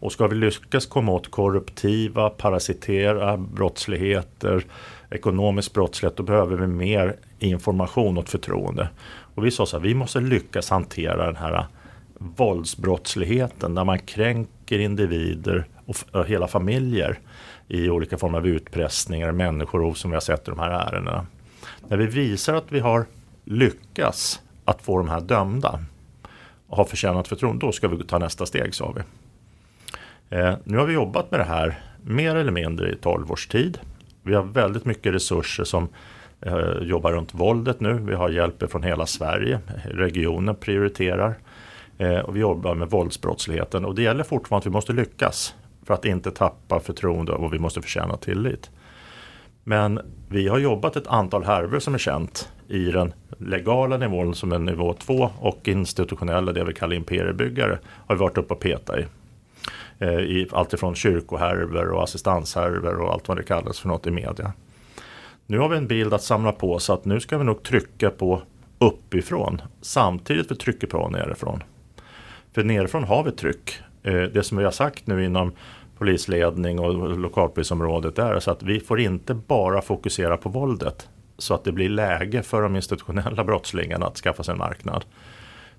Och 0.00 0.12
ska 0.12 0.26
vi 0.26 0.36
lyckas 0.36 0.86
komma 0.86 1.12
åt 1.12 1.30
korruptiva, 1.30 2.30
parasitera 2.30 3.36
brottsligheter, 3.36 4.64
ekonomisk 5.10 5.72
brottslighet, 5.72 6.16
då 6.16 6.22
behöver 6.22 6.56
vi 6.56 6.66
mer 6.66 7.16
information 7.38 8.18
och 8.18 8.28
förtroende. 8.28 8.88
Och 9.34 9.46
vi 9.46 9.50
sa 9.50 9.66
så 9.66 9.76
här, 9.76 9.84
vi 9.84 9.94
måste 9.94 10.20
lyckas 10.20 10.70
hantera 10.70 11.26
den 11.26 11.36
här 11.36 11.66
våldsbrottsligheten 12.18 13.74
där 13.74 13.84
man 13.84 13.98
kränker 13.98 14.78
individer 14.78 15.66
och 16.12 16.26
hela 16.26 16.48
familjer 16.48 17.18
i 17.68 17.90
olika 17.90 18.18
former 18.18 18.38
av 18.38 18.46
utpressningar, 18.46 19.32
människorov 19.32 19.94
som 19.94 20.10
vi 20.10 20.16
har 20.16 20.20
sett 20.20 20.48
i 20.48 20.50
de 20.50 20.58
här 20.58 20.70
ärendena. 20.70 21.26
När 21.88 21.96
vi 21.96 22.06
visar 22.06 22.54
att 22.54 22.72
vi 22.72 22.80
har 22.80 23.06
lyckats 23.44 24.40
att 24.64 24.82
få 24.82 24.98
de 24.98 25.08
här 25.08 25.20
dömda 25.20 25.80
har 26.72 26.84
förtjänat 26.84 27.28
förtroende, 27.28 27.66
då 27.66 27.72
ska 27.72 27.88
vi 27.88 28.04
ta 28.04 28.18
nästa 28.18 28.46
steg 28.46 28.74
sa 28.74 28.94
vi. 28.96 29.02
Eh, 30.36 30.54
nu 30.64 30.78
har 30.78 30.86
vi 30.86 30.94
jobbat 30.94 31.30
med 31.30 31.40
det 31.40 31.44
här 31.44 31.80
mer 32.02 32.36
eller 32.36 32.52
mindre 32.52 32.92
i 32.92 32.96
12 32.96 33.32
års 33.32 33.46
tid. 33.46 33.78
Vi 34.22 34.34
har 34.34 34.42
väldigt 34.42 34.84
mycket 34.84 35.14
resurser 35.14 35.64
som 35.64 35.88
eh, 36.40 36.78
jobbar 36.82 37.12
runt 37.12 37.34
våldet 37.34 37.80
nu. 37.80 37.92
Vi 37.92 38.14
har 38.14 38.28
hjälp 38.28 38.70
från 38.70 38.82
hela 38.82 39.06
Sverige. 39.06 39.60
Regionen 39.84 40.54
prioriterar. 40.54 41.34
Eh, 41.98 42.18
och 42.18 42.36
vi 42.36 42.40
jobbar 42.40 42.74
med 42.74 42.90
våldsbrottsligheten. 42.90 43.84
Och 43.84 43.94
det 43.94 44.02
gäller 44.02 44.24
fortfarande 44.24 44.62
att 44.62 44.66
vi 44.66 44.70
måste 44.70 44.92
lyckas 44.92 45.54
för 45.86 45.94
att 45.94 46.04
inte 46.04 46.30
tappa 46.30 46.80
förtroende 46.80 47.32
och 47.32 47.54
vi 47.54 47.58
måste 47.58 47.82
förtjäna 47.82 48.16
tillit. 48.16 48.70
Men 49.64 50.00
vi 50.28 50.48
har 50.48 50.58
jobbat 50.58 50.96
ett 50.96 51.06
antal 51.06 51.44
härvor 51.44 51.78
som 51.78 51.94
är 51.94 51.98
känt 51.98 52.48
i 52.68 52.84
den 52.84 53.12
legala 53.38 53.96
nivån 53.96 54.34
som 54.34 54.52
är 54.52 54.58
nivå 54.58 54.94
2 54.94 55.30
och 55.40 55.68
institutionella, 55.68 56.52
det 56.52 56.64
vi 56.64 56.74
kallar 56.74 56.96
imperiebyggare, 56.96 57.78
har 58.06 58.14
vi 58.14 58.20
varit 58.20 58.38
uppe 58.38 58.54
och 58.54 58.60
petat 58.60 58.98
i. 58.98 59.06
Eh, 59.98 60.18
i 60.18 60.48
allt 60.52 60.72
ifrån 60.72 60.94
kyrkohärvor 60.94 61.90
och 61.90 62.02
assistanshärvor 62.02 63.00
och 63.00 63.12
allt 63.12 63.28
vad 63.28 63.36
det 63.36 63.42
kallas 63.42 63.80
för 63.80 63.88
något 63.88 64.06
i 64.06 64.10
media. 64.10 64.52
Nu 65.46 65.58
har 65.58 65.68
vi 65.68 65.76
en 65.76 65.86
bild 65.86 66.14
att 66.14 66.22
samla 66.22 66.52
på 66.52 66.78
så 66.78 66.92
att 66.92 67.04
nu 67.04 67.20
ska 67.20 67.38
vi 67.38 67.44
nog 67.44 67.62
trycka 67.62 68.10
på 68.10 68.42
uppifrån 68.78 69.62
samtidigt 69.80 70.50
vi 70.50 70.56
trycker 70.56 70.86
på 70.86 71.08
nerifrån. 71.08 71.62
För 72.52 72.64
nerifrån 72.64 73.04
har 73.04 73.24
vi 73.24 73.32
tryck. 73.32 73.80
Eh, 74.02 74.22
det 74.22 74.42
som 74.42 74.58
vi 74.58 74.64
har 74.64 74.70
sagt 74.70 75.06
nu 75.06 75.24
inom 75.24 75.52
polisledning 76.02 76.78
och 76.78 77.18
lokalpolisområdet 77.18 78.18
är 78.18 78.40
så 78.40 78.50
att 78.50 78.62
vi 78.62 78.80
får 78.80 79.00
inte 79.00 79.34
bara 79.34 79.82
fokusera 79.82 80.36
på 80.36 80.48
våldet 80.48 81.08
så 81.38 81.54
att 81.54 81.64
det 81.64 81.72
blir 81.72 81.88
läge 81.88 82.42
för 82.42 82.62
de 82.62 82.76
institutionella 82.76 83.44
brottslingarna 83.50 84.06
att 84.06 84.16
skaffa 84.16 84.42
sig 84.42 84.52
en 84.52 84.58
marknad. 84.58 85.04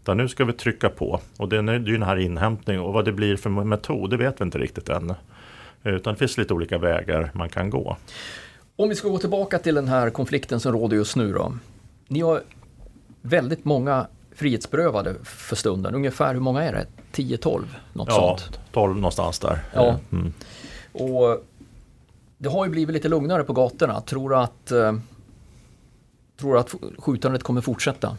Utan 0.02 0.18
nu 0.18 0.28
ska 0.28 0.46
vi 0.46 0.54
trycka 0.54 0.90
på 0.90 1.20
och 1.38 1.50
det 1.50 1.58
är 1.58 1.74
ju 1.74 1.94
den 1.94 2.04
här 2.04 2.18
inhämtningen 2.18 2.84
och 2.84 2.94
vad 2.94 3.06
det 3.06 3.12
blir 3.12 3.36
för 3.38 3.50
metod 3.50 4.10
det 4.10 4.18
vet 4.18 4.42
vi 4.42 4.44
inte 4.44 4.58
riktigt 4.58 4.90
än. 4.90 5.14
Utan 5.84 6.14
det 6.14 6.20
finns 6.20 6.38
lite 6.38 6.54
olika 6.54 6.78
vägar 6.78 7.32
man 7.34 7.50
kan 7.50 7.70
gå. 7.70 7.98
Om 8.76 8.90
vi 8.90 8.96
ska 8.96 9.10
gå 9.10 9.18
tillbaka 9.18 9.60
till 9.60 9.76
den 9.76 9.88
här 9.88 10.10
konflikten 10.10 10.60
som 10.60 10.72
råder 10.72 10.98
just 10.98 11.16
nu 11.16 11.34
då. 11.34 11.54
Ni 12.08 12.22
har 12.22 12.42
väldigt 13.22 13.66
många 13.66 14.08
frihetsberövade 14.36 15.16
för 15.24 15.56
stunden. 15.56 15.96
Ungefär 15.96 16.34
hur 16.34 16.42
många 16.42 16.64
är 16.64 16.74
det? 16.74 16.88
10-12? 17.14 17.64
Något 17.94 18.08
ja, 18.10 18.38
sånt? 18.40 18.60
12 18.72 18.96
någonstans 18.96 19.40
där. 19.40 19.60
Ja. 19.74 20.00
Mm. 20.12 20.34
Och 20.92 21.44
det 22.38 22.50
har 22.50 22.66
ju 22.66 22.72
blivit 22.72 22.94
lite 22.94 23.10
lugnare 23.10 23.44
på 23.44 23.54
gatorna. 23.54 24.02
Tror 24.02 24.30
du 24.30 24.36
att, 24.36 24.72
eh, 24.72 24.94
tror 26.40 26.54
du 26.54 26.60
att 26.60 26.76
skjutandet 26.98 27.44
kommer 27.44 27.62
fortsätta? 27.62 28.18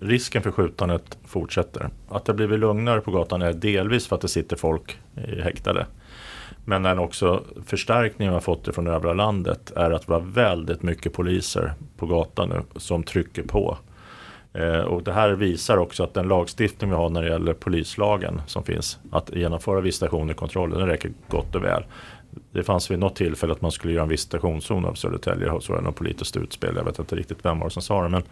Risken 0.00 0.42
för 0.42 0.50
skjutandet 0.50 1.18
fortsätter. 1.24 1.90
Att 2.08 2.24
det 2.24 2.34
blivit 2.34 2.60
lugnare 2.60 3.00
på 3.00 3.10
gatan 3.10 3.42
är 3.42 3.52
delvis 3.52 4.06
för 4.06 4.16
att 4.16 4.22
det 4.22 4.28
sitter 4.28 4.56
folk 4.56 4.98
i 5.28 5.40
häktade. 5.40 5.86
Men 6.64 6.82
den 6.82 6.98
också 6.98 7.42
förstärkningen 7.66 8.32
vi 8.32 8.34
har 8.34 8.40
fått 8.40 8.74
från 8.74 8.86
övriga 8.86 9.14
landet 9.14 9.72
är 9.76 9.90
att 9.90 10.08
vi 10.08 10.12
har 10.12 10.20
väldigt 10.20 10.82
mycket 10.82 11.12
poliser 11.12 11.74
på 11.96 12.06
gatan 12.06 12.48
nu 12.48 12.80
som 12.80 13.02
trycker 13.02 13.42
på. 13.42 13.78
Eh, 14.54 14.80
och 14.80 15.02
det 15.02 15.12
här 15.12 15.30
visar 15.30 15.76
också 15.76 16.04
att 16.04 16.14
den 16.14 16.28
lagstiftning 16.28 16.90
vi 16.90 16.96
har 16.96 17.08
när 17.08 17.22
det 17.22 17.28
gäller 17.28 17.54
polislagen 17.54 18.42
som 18.46 18.64
finns 18.64 18.98
att 19.10 19.30
genomföra 19.36 19.80
visitationer 19.80 20.34
den 20.78 20.86
räcker 20.86 21.12
gott 21.28 21.54
och 21.54 21.64
väl. 21.64 21.84
Det 22.52 22.62
fanns 22.62 22.90
vid 22.90 22.98
något 22.98 23.16
tillfälle 23.16 23.52
att 23.52 23.60
man 23.60 23.72
skulle 23.72 23.92
göra 23.92 24.02
en 24.02 24.08
visitationszon 24.08 24.84
av 24.84 24.94
Södertälje 24.94 25.50
och 25.50 25.62
så 25.62 25.72
var 25.72 25.80
det 25.80 25.86
något 25.86 25.96
politiskt 25.96 26.36
utspel. 26.36 26.76
Jag 26.76 26.84
vet 26.84 26.98
inte 26.98 27.16
riktigt 27.16 27.44
vem 27.44 27.58
var 27.58 27.66
det 27.66 27.72
som 27.72 27.82
sa 27.82 28.02
det 28.02 28.08
men 28.08 28.22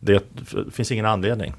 det 0.00 0.24
finns 0.72 0.92
ingen 0.92 1.06
anledning. 1.06 1.52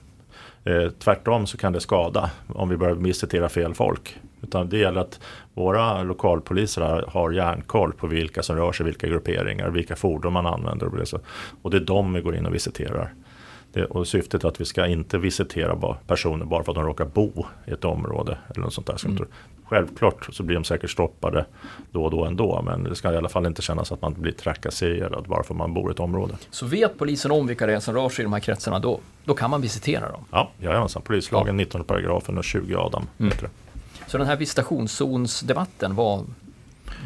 Eh, 0.64 0.90
tvärtom 0.90 1.48
så 1.48 1.58
kan 1.58 1.74
det 1.74 1.80
skada 1.80 2.32
om 2.48 2.70
vi 2.70 2.78
börjar 2.78 2.96
visitera 2.96 3.50
fel 3.50 3.74
folk. 3.74 4.18
Utan 4.42 4.70
det 4.70 4.78
gäller 4.78 5.02
att 5.02 5.20
våra 5.54 6.04
lokalpoliser 6.04 7.06
har 7.08 7.32
järnkoll 7.32 7.94
på 7.94 8.08
vilka 8.08 8.44
som 8.44 8.56
rör 8.56 8.72
sig, 8.72 8.86
vilka 8.86 9.08
grupperingar, 9.08 9.70
vilka 9.70 9.96
fordon 9.96 10.34
man 10.34 10.46
använder. 10.46 10.90
Och 11.62 11.72
det 11.72 11.78
är 11.78 11.86
de 11.86 12.14
vi 12.14 12.22
går 12.22 12.36
in 12.36 12.46
och 12.46 12.54
visiterar. 12.54 13.14
Det, 13.74 13.86
och 13.86 14.08
syftet 14.08 14.44
är 14.44 14.48
att 14.48 14.62
vi 14.62 14.66
ska 14.66 14.88
inte 14.88 15.18
visitera 15.18 15.96
personer 16.08 16.46
bara 16.46 16.64
för 16.64 16.72
att 16.72 16.76
de 16.76 16.86
råkar 16.86 17.06
bo 17.06 17.46
i 17.66 17.72
ett 17.72 17.86
område. 17.86 18.38
Eller 18.50 18.62
något 18.62 18.74
sånt 18.74 18.88
där. 18.88 19.06
Mm. 19.06 19.26
Självklart 19.66 20.30
så 20.32 20.44
blir 20.44 20.56
de 20.56 20.64
säkert 20.64 20.90
stoppade 20.90 21.46
då 21.92 22.04
och 22.04 22.12
då 22.12 22.26
ändå. 22.26 22.62
Men 22.62 22.84
det 22.84 22.96
ska 22.96 23.14
i 23.14 23.18
alla 23.18 23.30
fall 23.30 23.46
inte 23.46 23.62
kännas 23.62 23.92
att 23.92 24.02
man 24.02 24.14
blir 24.14 24.32
trakasserad 24.32 25.26
bara 25.28 25.44
för 25.44 25.54
att 25.54 25.58
man 25.58 25.74
bor 25.74 25.92
i 25.92 25.94
ett 25.94 26.00
område. 26.00 26.34
Så 26.50 26.66
vet 26.66 26.98
polisen 26.98 27.32
om 27.32 27.48
vilka 27.48 27.66
det 27.66 27.74
är 27.74 27.80
som 27.80 27.96
rör 27.96 28.10
sig 28.10 28.24
i 28.24 28.24
de 28.24 28.34
här 28.34 28.40
kretsarna 28.40 28.80
då, 28.80 29.00
då 29.26 29.34
kan 29.34 29.50
man 29.50 29.62
visitera 29.62 30.12
dem? 30.12 30.26
Ja, 30.32 30.52
jajamensan. 30.60 31.02
Polislagen 31.02 31.48
ja. 31.60 31.64
19 31.66 31.84
paragrafen 31.84 32.38
och 32.38 32.44
20 32.44 32.76
Adam. 32.76 33.08
Mm. 33.20 33.34
Så 34.08 34.18
den 34.18 34.28
här 34.28 34.36
visitationszonsdebatten 34.36 35.96
var 35.96 36.26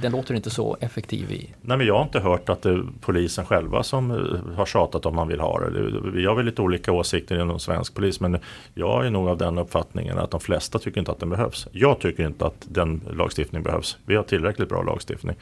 den 0.02 0.12
låter 0.12 0.34
inte 0.34 0.50
så 0.50 0.78
effektiv 0.80 1.32
i... 1.32 1.54
Nej 1.62 1.78
men 1.78 1.88
jag 1.88 1.96
har 1.96 2.04
inte 2.04 2.20
hört 2.20 2.50
att 2.50 2.62
det 2.62 2.70
är 2.70 2.84
polisen 3.02 3.46
själva 3.46 3.84
som 3.84 4.12
eh, 4.12 4.56
har 4.56 4.66
tjatat 4.66 5.06
om 5.06 5.16
man 5.16 5.28
vill 5.28 5.40
ha 5.40 5.60
det. 5.60 6.02
Vi 6.14 6.26
har 6.26 6.36
väl 6.36 6.46
lite 6.46 6.62
olika 6.62 6.92
åsikter 6.92 7.42
inom 7.42 7.60
svensk 7.60 7.94
polis 7.94 8.20
men 8.20 8.38
jag 8.74 9.06
är 9.06 9.10
nog 9.10 9.28
av 9.28 9.38
den 9.38 9.58
uppfattningen 9.58 10.18
att 10.18 10.32
de 10.32 10.40
flesta 10.40 10.80
tycker 10.80 11.00
inte 11.00 11.12
att 11.12 11.20
den 11.20 11.30
behövs. 11.30 11.68
Jag 11.72 12.00
tycker 12.00 12.26
inte 12.26 12.46
att 12.46 12.68
den 12.70 13.02
lagstiftningen 13.14 13.64
behövs. 13.64 13.98
Vi 14.06 14.16
har 14.16 14.24
tillräckligt 14.24 14.70
bra 14.70 14.82
lagstiftning. 14.84 15.36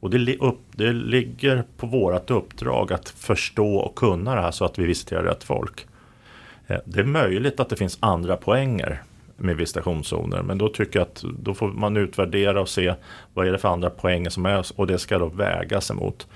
Och 0.00 0.10
det, 0.10 0.36
upp, 0.36 0.60
det 0.72 0.92
ligger 0.92 1.64
på 1.76 1.86
vårt 1.86 2.30
uppdrag 2.30 2.92
att 2.92 3.08
förstå 3.08 3.76
och 3.76 3.94
kunna 3.94 4.34
det 4.34 4.40
här 4.40 4.50
så 4.50 4.64
att 4.64 4.78
vi 4.78 4.86
visiterar 4.86 5.22
rätt 5.22 5.44
folk. 5.44 5.86
Eh, 6.66 6.78
det 6.84 7.00
är 7.00 7.04
möjligt 7.04 7.60
att 7.60 7.68
det 7.68 7.76
finns 7.76 7.98
andra 8.00 8.36
poänger 8.36 9.02
med 9.36 9.56
visitationszoner. 9.56 10.42
Men 10.42 10.58
då 10.58 10.68
tycker 10.68 10.98
jag 10.98 11.06
att 11.06 11.24
då 11.38 11.54
får 11.54 11.68
man 11.68 11.96
utvärdera 11.96 12.60
och 12.60 12.68
se 12.68 12.94
vad 13.34 13.46
är 13.46 13.52
det 13.52 13.58
för 13.58 13.68
andra 13.68 13.90
poänger 13.90 14.30
som 14.30 14.46
är 14.46 14.66
och 14.76 14.86
det 14.86 14.98
ska 14.98 15.18
då 15.18 15.26
vägas 15.26 15.90
emot. 15.90 16.26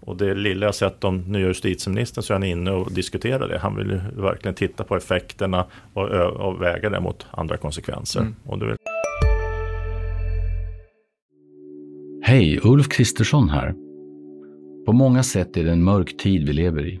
Och 0.00 0.16
det 0.16 0.34
lilla 0.34 0.66
jag 0.66 0.74
sett 0.74 1.04
om 1.04 1.18
nya 1.18 1.46
justitieministern 1.46 2.22
så 2.22 2.32
är 2.32 2.34
han 2.34 2.44
inne 2.44 2.70
och 2.70 2.92
diskuterar 2.92 3.48
det. 3.48 3.58
Han 3.58 3.76
vill 3.76 3.90
ju 3.90 4.22
verkligen 4.22 4.54
titta 4.54 4.84
på 4.84 4.96
effekterna 4.96 5.66
och, 5.94 6.08
och 6.08 6.62
väga 6.62 6.90
det 6.90 7.00
mot 7.00 7.26
andra 7.30 7.56
konsekvenser. 7.56 8.20
Mm. 8.20 8.34
Och 8.44 8.62
vill... 8.62 8.76
Hej, 12.22 12.60
Ulf 12.62 12.88
Kristersson 12.88 13.48
här. 13.48 13.74
På 14.86 14.92
många 14.92 15.22
sätt 15.22 15.56
är 15.56 15.64
det 15.64 15.72
en 15.72 15.84
mörk 15.84 16.16
tid 16.16 16.46
vi 16.46 16.52
lever 16.52 16.86
i. 16.86 17.00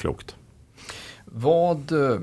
Klokt. 0.00 0.36
Vad 1.24 1.92
eh, 1.92 2.20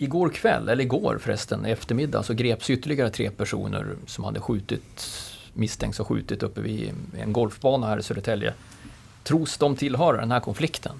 Igår 0.00 0.28
kväll, 0.28 0.68
eller 0.68 0.84
igår 0.84 1.18
förresten, 1.20 1.64
eftermiddag, 1.64 2.22
så 2.22 2.34
greps 2.34 2.70
ytterligare 2.70 3.10
tre 3.10 3.30
personer 3.30 3.86
som 4.06 4.24
hade 4.24 4.40
skjutit, 4.40 5.10
misstänks 5.52 5.98
ha 5.98 6.04
skjutit 6.04 6.42
uppe 6.42 6.60
vid 6.60 6.92
en 7.20 7.32
golfbana 7.32 7.86
här 7.86 7.98
i 7.98 8.02
Södertälje. 8.02 8.54
Tros 9.24 9.58
de 9.58 9.76
tillhöra 9.76 10.16
den 10.16 10.30
här 10.30 10.40
konflikten? 10.40 10.92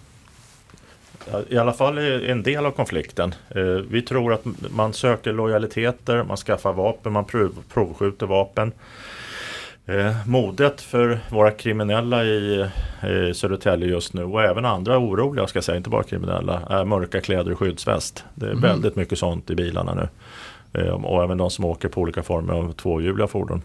I 1.49 1.59
alla 1.59 1.73
fall 1.73 1.99
en 1.99 2.43
del 2.43 2.67
av 2.67 2.71
konflikten. 2.71 3.35
Eh, 3.49 3.63
vi 3.65 4.03
tror 4.03 4.33
att 4.33 4.45
man 4.71 4.93
söker 4.93 5.33
lojaliteter, 5.33 6.23
man 6.23 6.37
skaffar 6.37 6.73
vapen, 6.73 7.13
man 7.13 7.25
prov, 7.25 7.65
provskjuter 7.73 8.27
vapen. 8.27 8.73
Eh, 9.89 10.17
modet 10.27 10.81
för 10.81 11.21
våra 11.31 11.51
kriminella 11.51 12.25
i, 12.25 12.67
i 13.31 13.35
Södertälje 13.35 13.89
just 13.89 14.15
nu 14.15 14.25
och 14.25 14.43
även 14.43 14.65
andra 14.65 14.99
oroliga, 14.99 15.47
ska 15.47 15.57
jag 15.57 15.65
säga, 15.65 15.77
inte 15.77 15.91
bara 15.91 16.03
kriminella, 16.03 16.63
är 16.71 16.85
mörka 16.85 17.21
kläder 17.21 17.53
och 17.53 17.59
skyddsväst. 17.59 18.25
Det 18.35 18.47
är 18.47 18.51
mm. 18.51 18.63
väldigt 18.63 18.97
mycket 18.97 19.19
sånt 19.19 19.51
i 19.51 19.55
bilarna 19.55 19.95
nu. 19.95 20.09
Eh, 20.81 21.05
och 21.05 21.25
även 21.25 21.39
de 21.39 21.51
som 21.51 21.65
åker 21.65 21.89
på 21.89 22.01
olika 22.01 22.23
former 22.23 22.55
av 22.55 22.73
tvåhjuliga 22.73 23.27
fordon. 23.27 23.63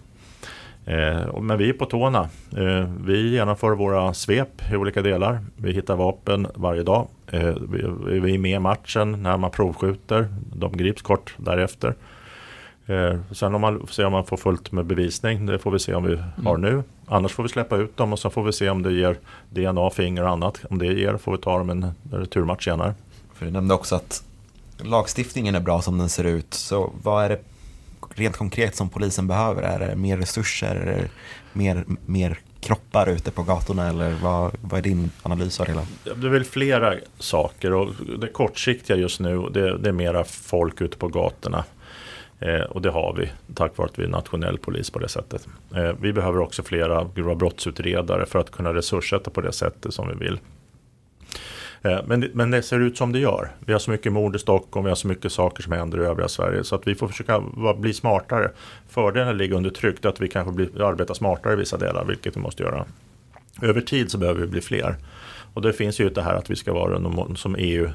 Eh, 0.85 1.41
men 1.41 1.57
vi 1.57 1.69
är 1.69 1.73
på 1.73 1.85
tårna. 1.85 2.29
Eh, 2.57 2.89
vi 3.05 3.29
genomför 3.29 3.71
våra 3.71 4.13
svep 4.13 4.71
i 4.71 4.75
olika 4.75 5.01
delar. 5.01 5.39
Vi 5.55 5.73
hittar 5.73 5.95
vapen 5.95 6.47
varje 6.55 6.83
dag. 6.83 7.07
Eh, 7.31 7.55
vi, 7.69 8.19
vi 8.19 8.33
är 8.33 8.37
med 8.37 8.55
i 8.55 8.59
matchen 8.59 9.23
när 9.23 9.37
man 9.37 9.51
provskjuter. 9.51 10.27
De 10.55 10.77
grips 10.77 11.01
kort 11.01 11.35
därefter. 11.37 11.95
Eh, 12.87 13.19
sen 13.31 13.55
om 13.55 13.61
man 13.61 13.87
ser 13.87 14.05
om 14.05 14.11
man 14.11 14.25
får 14.25 14.37
fullt 14.37 14.71
med 14.71 14.85
bevisning, 14.85 15.45
det 15.45 15.59
får 15.59 15.71
vi 15.71 15.79
se 15.79 15.93
om 15.93 16.03
vi 16.03 16.13
mm. 16.13 16.45
har 16.45 16.57
nu. 16.57 16.83
Annars 17.07 17.31
får 17.31 17.43
vi 17.43 17.49
släppa 17.49 17.77
ut 17.77 17.97
dem 17.97 18.13
och 18.13 18.19
så 18.19 18.29
får 18.29 18.43
vi 18.43 18.53
se 18.53 18.69
om 18.69 18.83
det 18.83 18.93
ger 18.93 19.17
DNA, 19.49 19.89
finger 19.89 20.23
och 20.23 20.29
annat. 20.29 20.59
Om 20.69 20.77
det 20.77 20.85
ger 20.85 21.17
får 21.17 21.31
vi 21.31 21.37
ta 21.37 21.57
dem 21.57 21.69
en 21.69 21.91
returmatch 22.11 22.65
senare. 22.65 22.93
För 23.33 23.45
du 23.45 23.51
nämnde 23.51 23.73
också 23.73 23.95
att 23.95 24.23
lagstiftningen 24.77 25.55
är 25.55 25.59
bra 25.59 25.81
som 25.81 25.97
den 25.97 26.09
ser 26.09 26.23
ut. 26.23 26.53
Så 26.53 26.93
vad 27.03 27.25
är 27.25 27.29
det 27.29 27.39
rent 28.15 28.37
konkret 28.37 28.75
som 28.75 28.89
polisen 28.89 29.27
behöver? 29.27 29.61
Är 29.61 29.79
det 29.79 29.95
mer 29.95 30.17
resurser? 30.17 30.75
Är 30.75 30.85
det 30.85 31.09
mer, 31.53 31.85
mer 32.05 32.39
kroppar 32.61 33.09
ute 33.09 33.31
på 33.31 33.43
gatorna 33.43 33.89
eller 33.89 34.11
vad, 34.21 34.51
vad 34.61 34.77
är 34.77 34.83
din 34.83 35.11
analys 35.21 35.59
av 35.59 35.65
det 35.65 35.71
hela? 35.71 35.85
Det 36.03 36.27
är 36.27 36.31
väl 36.31 36.43
flera 36.43 36.93
saker 37.19 37.73
och 37.73 37.93
det 38.19 38.27
kortsiktiga 38.27 38.97
just 38.97 39.19
nu 39.19 39.49
det, 39.53 39.77
det 39.77 39.89
är 39.89 39.93
mera 39.93 40.23
folk 40.23 40.81
ute 40.81 40.97
på 40.97 41.07
gatorna. 41.07 41.63
Eh, 42.39 42.61
och 42.61 42.81
det 42.81 42.89
har 42.89 43.15
vi 43.17 43.31
tack 43.55 43.77
vare 43.77 43.89
att 43.89 43.99
vi 43.99 44.03
är 44.03 44.07
nationell 44.07 44.57
polis 44.57 44.89
på 44.89 44.99
det 44.99 45.07
sättet. 45.07 45.47
Eh, 45.75 45.91
vi 46.01 46.13
behöver 46.13 46.39
också 46.39 46.63
flera 46.63 47.09
grova 47.15 47.35
brottsutredare 47.35 48.25
för 48.25 48.39
att 48.39 48.51
kunna 48.51 48.73
resurssätta 48.73 49.31
på 49.31 49.41
det 49.41 49.51
sättet 49.51 49.93
som 49.93 50.07
vi 50.07 50.25
vill. 50.25 50.39
Eh, 51.81 51.99
men, 52.05 52.29
men 52.33 52.51
det 52.51 52.61
ser 52.61 52.79
ut 52.79 52.97
som 52.97 53.11
det 53.11 53.19
gör. 53.19 53.51
Vi 53.59 53.73
har 53.73 53.79
så 53.79 53.91
mycket 53.91 54.13
mord 54.13 54.35
i 54.35 54.39
Stockholm, 54.39 54.83
vi 54.83 54.91
har 54.91 54.95
så 54.95 55.07
mycket 55.07 55.31
saker 55.31 55.63
som 55.63 55.73
händer 55.73 56.01
i 56.01 56.05
övriga 56.05 56.27
Sverige. 56.27 56.63
Så 56.63 56.75
att 56.75 56.87
vi 56.87 56.95
får 56.95 57.07
försöka 57.07 57.43
bli 57.77 57.93
smartare. 57.93 58.51
Fördelen 58.89 59.37
ligger 59.37 59.55
under 59.55 59.69
tryck, 59.69 60.05
att 60.05 60.21
vi 60.21 60.27
kanske 60.27 60.53
blir, 60.53 60.81
arbetar 60.81 61.13
smartare 61.13 61.53
i 61.53 61.55
vissa 61.55 61.77
delar, 61.77 62.05
vilket 62.05 62.37
vi 62.37 62.41
måste 62.41 62.63
göra. 62.63 62.85
Över 63.61 63.81
tid 63.81 64.11
så 64.11 64.17
behöver 64.17 64.41
vi 64.41 64.47
bli 64.47 64.61
fler. 64.61 64.95
Och 65.53 65.61
det 65.61 65.73
finns 65.73 65.99
ju 65.99 66.09
det 66.09 66.21
här 66.21 66.33
att 66.33 66.49
vi 66.49 66.55
ska 66.55 66.73
vara 66.73 67.35
som 67.35 67.55
EU 67.55 67.89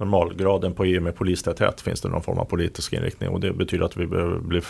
normalgraden 0.00 0.74
på 0.74 0.84
EU 0.84 1.00
med 1.00 1.14
polistäthet 1.14 1.80
finns 1.80 2.00
det 2.00 2.08
någon 2.08 2.22
form 2.22 2.38
av 2.38 2.44
politisk 2.44 2.92
inriktning 2.92 3.28
och 3.28 3.40
det 3.40 3.52
betyder 3.52 3.84
att 3.84 3.96
vi 3.96 4.06
behöver 4.06 4.38
bli 4.38 4.60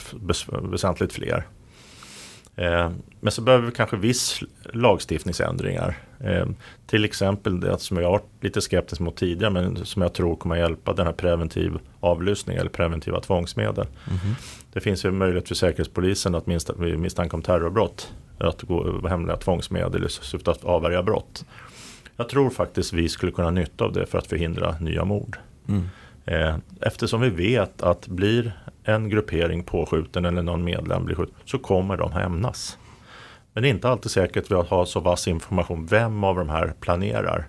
väsentligt 0.48 1.12
fler. 1.12 1.46
Eh, 2.56 2.90
men 3.20 3.32
så 3.32 3.42
behöver 3.42 3.66
vi 3.66 3.72
kanske 3.72 3.96
viss 3.96 4.40
lagstiftningsändringar. 4.72 5.98
Eh, 6.20 6.46
till 6.86 7.04
exempel 7.04 7.60
det 7.60 7.78
som 7.78 7.96
jag 7.96 8.04
har 8.04 8.12
varit 8.12 8.44
lite 8.44 8.60
skeptisk 8.60 9.00
mot 9.00 9.16
tidigare 9.16 9.52
men 9.52 9.84
som 9.84 10.02
jag 10.02 10.12
tror 10.12 10.36
kommer 10.36 10.56
hjälpa 10.56 10.92
den 10.92 11.06
här 11.06 11.12
preventiv 11.12 11.78
avlyssning 12.00 12.56
eller 12.56 12.70
preventiva 12.70 13.20
tvångsmedel. 13.20 13.86
Mm 14.06 14.18
-hmm. 14.18 14.34
Det 14.72 14.80
finns 14.80 15.04
ju 15.04 15.10
möjlighet 15.10 15.48
för 15.48 15.54
Säkerhetspolisen 15.54 16.34
att 16.34 16.46
misstanke 16.46 17.36
om 17.36 17.42
terrorbrott 17.42 18.12
att 18.38 18.62
gå 18.62 19.08
hemliga 19.08 19.36
tvångsmedel 19.36 20.04
i 20.04 20.08
syfte 20.08 20.50
att 20.50 20.64
avvärja 20.64 21.02
brott. 21.02 21.44
Jag 22.20 22.28
tror 22.28 22.50
faktiskt 22.50 22.92
vi 22.92 23.08
skulle 23.08 23.32
kunna 23.32 23.50
nytta 23.50 23.84
av 23.84 23.92
det 23.92 24.06
för 24.06 24.18
att 24.18 24.26
förhindra 24.26 24.76
nya 24.80 25.04
mord. 25.04 25.38
Mm. 25.68 25.88
Eh, 26.24 26.56
eftersom 26.80 27.20
vi 27.20 27.30
vet 27.30 27.82
att 27.82 28.06
blir 28.06 28.52
en 28.84 29.08
gruppering 29.08 29.64
påskjuten 29.64 30.24
eller 30.24 30.42
någon 30.42 30.64
medlem 30.64 31.04
blir 31.04 31.16
skjuten 31.16 31.34
så 31.44 31.58
kommer 31.58 31.96
de 31.96 32.12
hämnas. 32.12 32.78
Men 33.52 33.62
det 33.62 33.68
är 33.68 33.70
inte 33.70 33.88
alltid 33.88 34.10
säkert 34.10 34.52
att 34.52 34.68
ha 34.68 34.86
så 34.86 35.00
vass 35.00 35.28
information 35.28 35.86
vem 35.86 36.24
av 36.24 36.36
de 36.36 36.48
här 36.48 36.74
planerar 36.80 37.48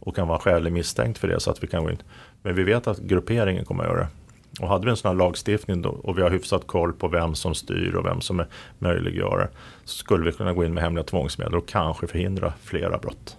och 0.00 0.16
kan 0.16 0.28
vara 0.28 0.38
skälig 0.38 0.72
misstänkt 0.72 1.18
för 1.18 1.28
det 1.28 1.40
så 1.40 1.50
att 1.50 1.62
vi 1.62 1.66
kan 1.66 1.84
gå 1.84 1.90
in. 1.90 2.02
Men 2.42 2.54
vi 2.54 2.62
vet 2.62 2.86
att 2.86 2.98
grupperingen 2.98 3.64
kommer 3.64 3.84
att 3.84 3.90
göra 3.90 4.00
det. 4.00 4.08
Och 4.60 4.68
hade 4.68 4.84
vi 4.84 4.90
en 4.90 4.96
sån 4.96 5.08
här 5.08 5.16
lagstiftning 5.16 5.82
då, 5.82 5.90
och 5.90 6.18
vi 6.18 6.22
har 6.22 6.30
hyfsat 6.30 6.66
koll 6.66 6.92
på 6.92 7.08
vem 7.08 7.34
som 7.34 7.54
styr 7.54 7.94
och 7.94 8.06
vem 8.06 8.20
som 8.20 8.40
är 8.40 8.46
möjliggörare 8.78 9.48
så 9.84 9.96
skulle 9.96 10.24
vi 10.24 10.32
kunna 10.32 10.52
gå 10.52 10.64
in 10.64 10.74
med 10.74 10.82
hemliga 10.82 11.04
tvångsmedel 11.04 11.54
och 11.54 11.68
kanske 11.68 12.06
förhindra 12.06 12.52
flera 12.62 12.98
brott. 12.98 13.36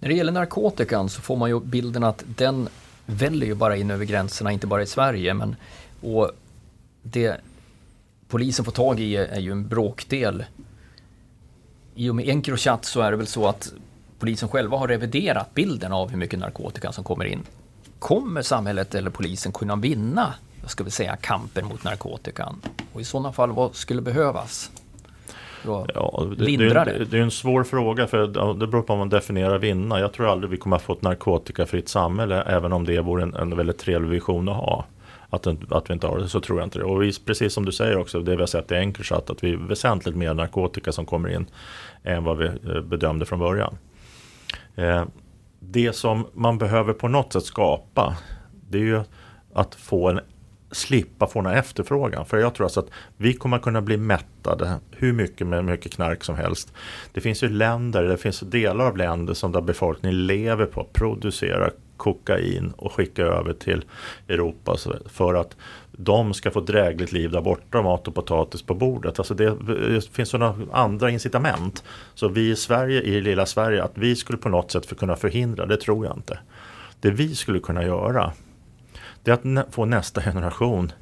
När 0.00 0.08
det 0.08 0.14
gäller 0.14 0.32
narkotikan 0.32 1.08
så 1.08 1.20
får 1.20 1.36
man 1.36 1.50
ju 1.50 1.60
bilden 1.60 2.04
att 2.04 2.24
den 2.26 2.68
väller 3.06 3.46
ju 3.46 3.54
bara 3.54 3.76
in 3.76 3.90
över 3.90 4.04
gränserna, 4.04 4.52
inte 4.52 4.66
bara 4.66 4.82
i 4.82 4.86
Sverige. 4.86 5.34
Men, 5.34 5.56
och 6.00 6.30
det 7.02 7.40
polisen 8.28 8.64
får 8.64 8.72
tag 8.72 9.00
i 9.00 9.16
är 9.16 9.40
ju 9.40 9.52
en 9.52 9.68
bråkdel. 9.68 10.44
I 11.94 12.10
och 12.10 12.14
med 12.14 12.28
Encrochat 12.28 12.84
så 12.84 13.00
är 13.00 13.10
det 13.10 13.16
väl 13.16 13.26
så 13.26 13.48
att 13.48 13.72
polisen 14.18 14.48
själva 14.48 14.76
har 14.76 14.88
reviderat 14.88 15.54
bilden 15.54 15.92
av 15.92 16.10
hur 16.10 16.18
mycket 16.18 16.38
narkotika 16.38 16.92
som 16.92 17.04
kommer 17.04 17.24
in. 17.24 17.42
Kommer 17.98 18.42
samhället 18.42 18.94
eller 18.94 19.10
polisen 19.10 19.52
kunna 19.52 19.76
vinna, 19.76 20.34
jag 20.60 20.70
ska 20.70 20.84
väl 20.84 20.92
säga, 20.92 21.16
kampen 21.16 21.64
mot 21.64 21.84
narkotikan? 21.84 22.60
Och 22.92 23.00
i 23.00 23.04
sådana 23.04 23.32
fall, 23.32 23.52
vad 23.52 23.74
skulle 23.74 24.02
behövas? 24.02 24.70
Ja, 25.94 26.26
det, 26.38 26.44
lindra 26.44 26.84
det? 26.84 27.04
Det 27.04 27.18
är 27.18 27.22
en 27.22 27.30
svår 27.30 27.64
fråga 27.64 28.06
för 28.06 28.26
det 28.54 28.66
beror 28.66 28.82
på 28.82 28.92
om 28.92 28.98
man 28.98 29.08
definierar 29.08 29.58
vinna. 29.58 30.00
Jag 30.00 30.12
tror 30.12 30.28
aldrig 30.28 30.50
vi 30.50 30.56
kommer 30.56 30.76
att 30.76 30.82
få 30.82 30.92
ett 30.92 31.02
narkotikafritt 31.02 31.88
samhälle 31.88 32.42
även 32.42 32.72
om 32.72 32.84
det 32.84 33.00
vore 33.00 33.22
en, 33.22 33.34
en 33.34 33.56
väldigt 33.56 33.78
trevlig 33.78 34.08
vision 34.08 34.48
att 34.48 34.56
ha. 34.56 34.84
Att, 35.30 35.46
att 35.72 35.90
vi 35.90 35.94
inte 35.94 36.06
har 36.06 36.18
det, 36.18 36.28
så 36.28 36.40
tror 36.40 36.58
jag 36.58 36.66
inte 36.66 36.78
det. 36.78 36.84
Och 36.84 37.02
vi, 37.02 37.12
precis 37.24 37.52
som 37.52 37.64
du 37.64 37.72
säger 37.72 37.98
också, 37.98 38.20
det 38.20 38.36
vi 38.36 38.42
har 38.42 38.46
sett 38.46 38.72
i 38.72 38.74
Encrochat, 38.74 39.30
att 39.30 39.44
vi 39.44 39.52
är 39.52 39.56
väsentligt 39.56 40.16
mer 40.16 40.34
narkotika 40.34 40.92
som 40.92 41.06
kommer 41.06 41.28
in 41.28 41.46
än 42.04 42.24
vad 42.24 42.38
vi 42.38 42.46
eh, 42.46 42.80
bedömde 42.80 43.26
från 43.26 43.38
början. 43.38 43.78
Eh, 44.74 45.04
det 45.60 45.92
som 45.92 46.26
man 46.32 46.58
behöver 46.58 46.92
på 46.92 47.08
något 47.08 47.32
sätt 47.32 47.44
skapa, 47.44 48.16
det 48.70 48.78
är 48.78 48.82
ju 48.82 49.00
att 49.54 49.74
få 49.74 50.08
en 50.08 50.20
slippa 50.70 51.26
få 51.26 51.40
den 51.40 51.52
här 51.52 51.58
efterfrågan. 51.58 52.26
För 52.26 52.38
jag 52.38 52.54
tror 52.54 52.64
alltså 52.64 52.80
att 52.80 52.90
vi 53.16 53.32
kommer 53.32 53.58
kunna 53.58 53.82
bli 53.82 53.96
mättade 53.96 54.78
hur 54.90 55.12
mycket 55.12 55.46
med 55.46 55.64
mycket 55.64 55.92
knark 55.92 56.24
som 56.24 56.36
helst. 56.36 56.72
Det 57.12 57.20
finns 57.20 57.42
ju 57.42 57.48
länder, 57.48 58.02
det 58.02 58.16
finns 58.16 58.40
delar 58.40 58.86
av 58.86 58.96
länder 58.96 59.34
som 59.34 59.52
där 59.52 59.60
befolkningen 59.60 60.26
lever 60.26 60.66
på 60.66 60.80
att 60.80 60.92
producera 60.92 61.70
kokain 61.96 62.72
och 62.76 62.92
skicka 62.92 63.22
över 63.22 63.52
till 63.52 63.84
Europa 64.28 64.76
för 65.06 65.34
att 65.34 65.56
de 65.92 66.34
ska 66.34 66.50
få 66.50 66.60
drägligt 66.60 67.12
liv 67.12 67.30
där 67.30 67.40
borta, 67.40 67.82
mat 67.82 68.08
och 68.08 68.14
potatis 68.14 68.62
på 68.62 68.74
bordet. 68.74 69.18
Alltså 69.18 69.34
det, 69.34 69.56
det 69.66 70.08
finns 70.08 70.28
sådana 70.28 70.56
andra 70.72 71.10
incitament. 71.10 71.84
Så 72.14 72.28
vi 72.28 72.50
i 72.50 72.56
Sverige, 72.56 73.02
i 73.02 73.20
lilla 73.20 73.46
Sverige, 73.46 73.84
att 73.84 73.98
vi 73.98 74.16
skulle 74.16 74.38
på 74.38 74.48
något 74.48 74.70
sätt 74.70 74.86
för 74.86 74.94
kunna 74.94 75.16
förhindra, 75.16 75.66
det 75.66 75.76
tror 75.76 76.06
jag 76.06 76.16
inte. 76.16 76.38
Det 77.00 77.10
vi 77.10 77.34
skulle 77.34 77.60
kunna 77.60 77.84
göra, 77.84 78.32
det 79.26 79.44
är 79.44 79.58
att 79.58 79.74
få 79.74 79.84
nästa 79.84 80.22
generation 80.22 80.92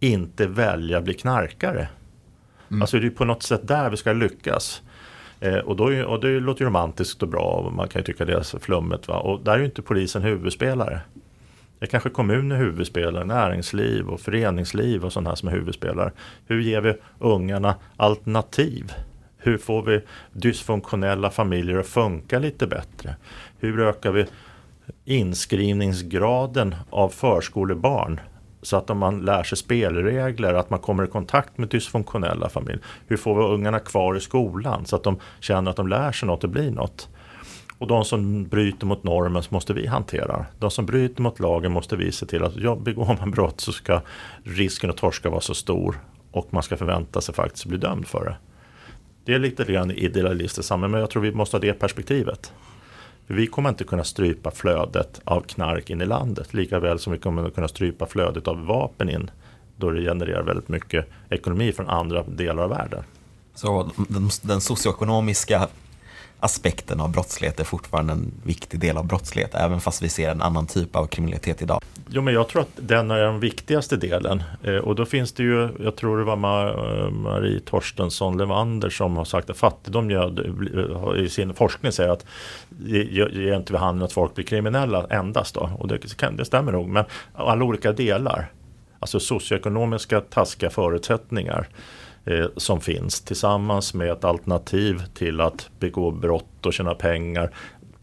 inte 0.00 0.46
välja 0.46 0.98
att 0.98 1.04
bli 1.04 1.14
knarkare. 1.14 1.88
Mm. 2.68 2.82
Alltså 2.82 2.98
det 2.98 3.06
är 3.06 3.10
på 3.10 3.24
något 3.24 3.42
sätt 3.42 3.68
där 3.68 3.90
vi 3.90 3.96
ska 3.96 4.12
lyckas. 4.12 4.82
Eh, 5.40 5.56
och, 5.56 5.76
då, 5.76 6.04
och 6.04 6.20
det 6.20 6.40
låter 6.40 6.60
ju 6.60 6.66
romantiskt 6.66 7.22
och 7.22 7.28
bra 7.28 7.42
och 7.42 7.72
man 7.72 7.88
kan 7.88 8.00
ju 8.00 8.04
tycka 8.04 8.24
det 8.24 8.32
är 8.32 8.58
flummet. 8.58 9.08
Va? 9.08 9.18
Och 9.18 9.40
där 9.44 9.52
är 9.52 9.58
ju 9.58 9.64
inte 9.64 9.82
polisen 9.82 10.22
huvudspelare. 10.22 11.00
Det 11.78 11.84
är 11.84 11.90
kanske 11.90 12.10
kommunen 12.10 12.58
huvudspelare, 12.58 13.24
näringsliv 13.24 14.08
och 14.08 14.20
föreningsliv 14.20 15.04
och 15.04 15.12
sådana 15.12 15.30
här 15.30 15.36
som 15.36 15.48
är 15.48 15.52
huvudspelare. 15.52 16.12
Hur 16.46 16.60
ger 16.60 16.80
vi 16.80 16.94
ungarna 17.18 17.74
alternativ? 17.96 18.92
Hur 19.38 19.58
får 19.58 19.82
vi 19.82 20.00
dysfunktionella 20.32 21.30
familjer 21.30 21.78
att 21.78 21.86
funka 21.86 22.38
lite 22.38 22.66
bättre? 22.66 23.16
Hur 23.58 23.80
ökar 23.80 24.12
vi 24.12 24.26
inskrivningsgraden 25.04 26.74
av 26.90 27.08
förskolebarn 27.08 28.20
så 28.62 28.76
att 28.76 28.96
man 28.96 29.20
lär 29.20 29.42
sig 29.42 29.58
spelregler, 29.58 30.54
att 30.54 30.70
man 30.70 30.78
kommer 30.78 31.04
i 31.04 31.06
kontakt 31.06 31.58
med 31.58 31.68
dysfunktionella 31.68 32.48
familjer. 32.48 32.80
Hur 33.06 33.16
får 33.16 33.34
vi 33.34 33.54
ungarna 33.54 33.78
kvar 33.78 34.16
i 34.16 34.20
skolan 34.20 34.86
så 34.86 34.96
att 34.96 35.04
de 35.04 35.18
känner 35.40 35.70
att 35.70 35.76
de 35.76 35.88
lär 35.88 36.12
sig 36.12 36.26
något 36.26 36.44
och 36.44 36.50
blir 36.50 36.70
något. 36.70 37.08
Och 37.78 37.86
de 37.86 38.04
som 38.04 38.44
bryter 38.44 38.86
mot 38.86 39.04
normen 39.04 39.42
så 39.42 39.54
måste 39.54 39.72
vi 39.72 39.86
hantera. 39.86 40.46
De 40.58 40.70
som 40.70 40.86
bryter 40.86 41.22
mot 41.22 41.40
lagen 41.40 41.72
måste 41.72 41.96
vi 41.96 42.12
se 42.12 42.26
till 42.26 42.44
att 42.44 42.56
ja, 42.56 42.76
begår 42.76 43.16
man 43.20 43.30
brott 43.30 43.60
så 43.60 43.72
ska 43.72 44.00
risken 44.44 44.90
att 44.90 44.96
torska 44.96 45.30
vara 45.30 45.40
så 45.40 45.54
stor 45.54 46.00
och 46.32 46.48
man 46.50 46.62
ska 46.62 46.76
förvänta 46.76 47.20
sig 47.20 47.34
faktiskt 47.34 47.66
bli 47.66 47.78
dömd 47.78 48.06
för 48.06 48.24
det. 48.24 48.36
Det 49.24 49.34
är 49.34 49.38
lite 49.38 49.64
grann 49.64 49.90
idealistiskt 49.90 50.68
samhälle 50.68 50.90
men 50.90 51.00
jag 51.00 51.10
tror 51.10 51.22
vi 51.22 51.32
måste 51.32 51.56
ha 51.56 51.60
det 51.60 51.72
perspektivet. 51.72 52.52
För 53.30 53.34
vi 53.34 53.46
kommer 53.46 53.68
inte 53.68 53.84
kunna 53.84 54.04
strypa 54.04 54.50
flödet 54.50 55.20
av 55.24 55.40
knark 55.40 55.90
in 55.90 56.00
i 56.00 56.06
landet 56.06 56.54
lika 56.54 56.78
väl 56.78 56.98
som 56.98 57.12
vi 57.12 57.18
kommer 57.18 57.50
kunna 57.50 57.68
strypa 57.68 58.06
flödet 58.06 58.48
av 58.48 58.66
vapen 58.66 59.08
in 59.08 59.30
då 59.76 59.90
det 59.90 60.02
genererar 60.02 60.42
väldigt 60.42 60.68
mycket 60.68 61.06
ekonomi 61.28 61.72
från 61.72 61.88
andra 61.88 62.22
delar 62.22 62.62
av 62.62 62.70
världen. 62.70 63.02
Så 63.54 63.90
den, 64.08 64.30
den 64.42 64.60
socioekonomiska 64.60 65.68
aspekten 66.40 67.00
av 67.00 67.12
brottslighet 67.12 67.60
är 67.60 67.64
fortfarande 67.64 68.12
en 68.12 68.32
viktig 68.44 68.80
del 68.80 68.96
av 68.96 69.06
brottslighet, 69.06 69.54
även 69.54 69.80
fast 69.80 70.02
vi 70.02 70.08
ser 70.08 70.30
en 70.30 70.42
annan 70.42 70.66
typ 70.66 70.96
av 70.96 71.06
kriminalitet 71.06 71.62
idag. 71.62 71.80
Jo, 72.08 72.22
men 72.22 72.34
jag 72.34 72.48
tror 72.48 72.62
att 72.62 72.68
den 72.76 73.10
är 73.10 73.18
den 73.18 73.40
viktigaste 73.40 73.96
delen. 73.96 74.42
Eh, 74.62 74.76
och 74.76 74.94
då 74.94 75.04
finns 75.04 75.32
det 75.32 75.42
ju, 75.42 75.68
jag 75.80 75.96
tror 75.96 76.18
det 76.18 76.24
var 76.24 76.34
eh, 76.34 77.10
Marie 77.10 77.60
Torstensson 77.60 78.38
Levander 78.38 78.90
som 78.90 79.16
har 79.16 79.24
sagt 79.24 79.50
att 79.50 79.56
fattigdom 79.56 80.10
gör, 80.10 80.46
eh, 80.46 81.18
eh, 81.18 81.24
i 81.24 81.28
sin 81.28 81.54
forskning 81.54 81.92
säger 81.92 82.10
att 82.10 82.26
det 82.68 83.04
ger 83.04 83.56
inte 83.56 83.72
vid 83.72 83.80
handen 83.80 84.04
att 84.04 84.12
folk 84.12 84.34
blir 84.34 84.44
kriminella 84.44 85.06
endast 85.10 85.54
då. 85.54 85.70
Och 85.78 85.88
det, 85.88 85.98
det 86.36 86.44
stämmer 86.44 86.72
nog, 86.72 86.88
men 86.88 87.04
alla 87.34 87.64
olika 87.64 87.92
delar. 87.92 88.52
Alltså 88.98 89.20
socioekonomiska 89.20 90.20
taskiga 90.20 90.70
förutsättningar 90.70 91.68
eh, 92.24 92.46
som 92.56 92.80
finns 92.80 93.20
tillsammans 93.20 93.94
med 93.94 94.10
ett 94.12 94.24
alternativ 94.24 95.02
till 95.14 95.40
att 95.40 95.70
begå 95.78 96.10
brott 96.10 96.66
och 96.66 96.72
tjäna 96.72 96.94
pengar 96.94 97.54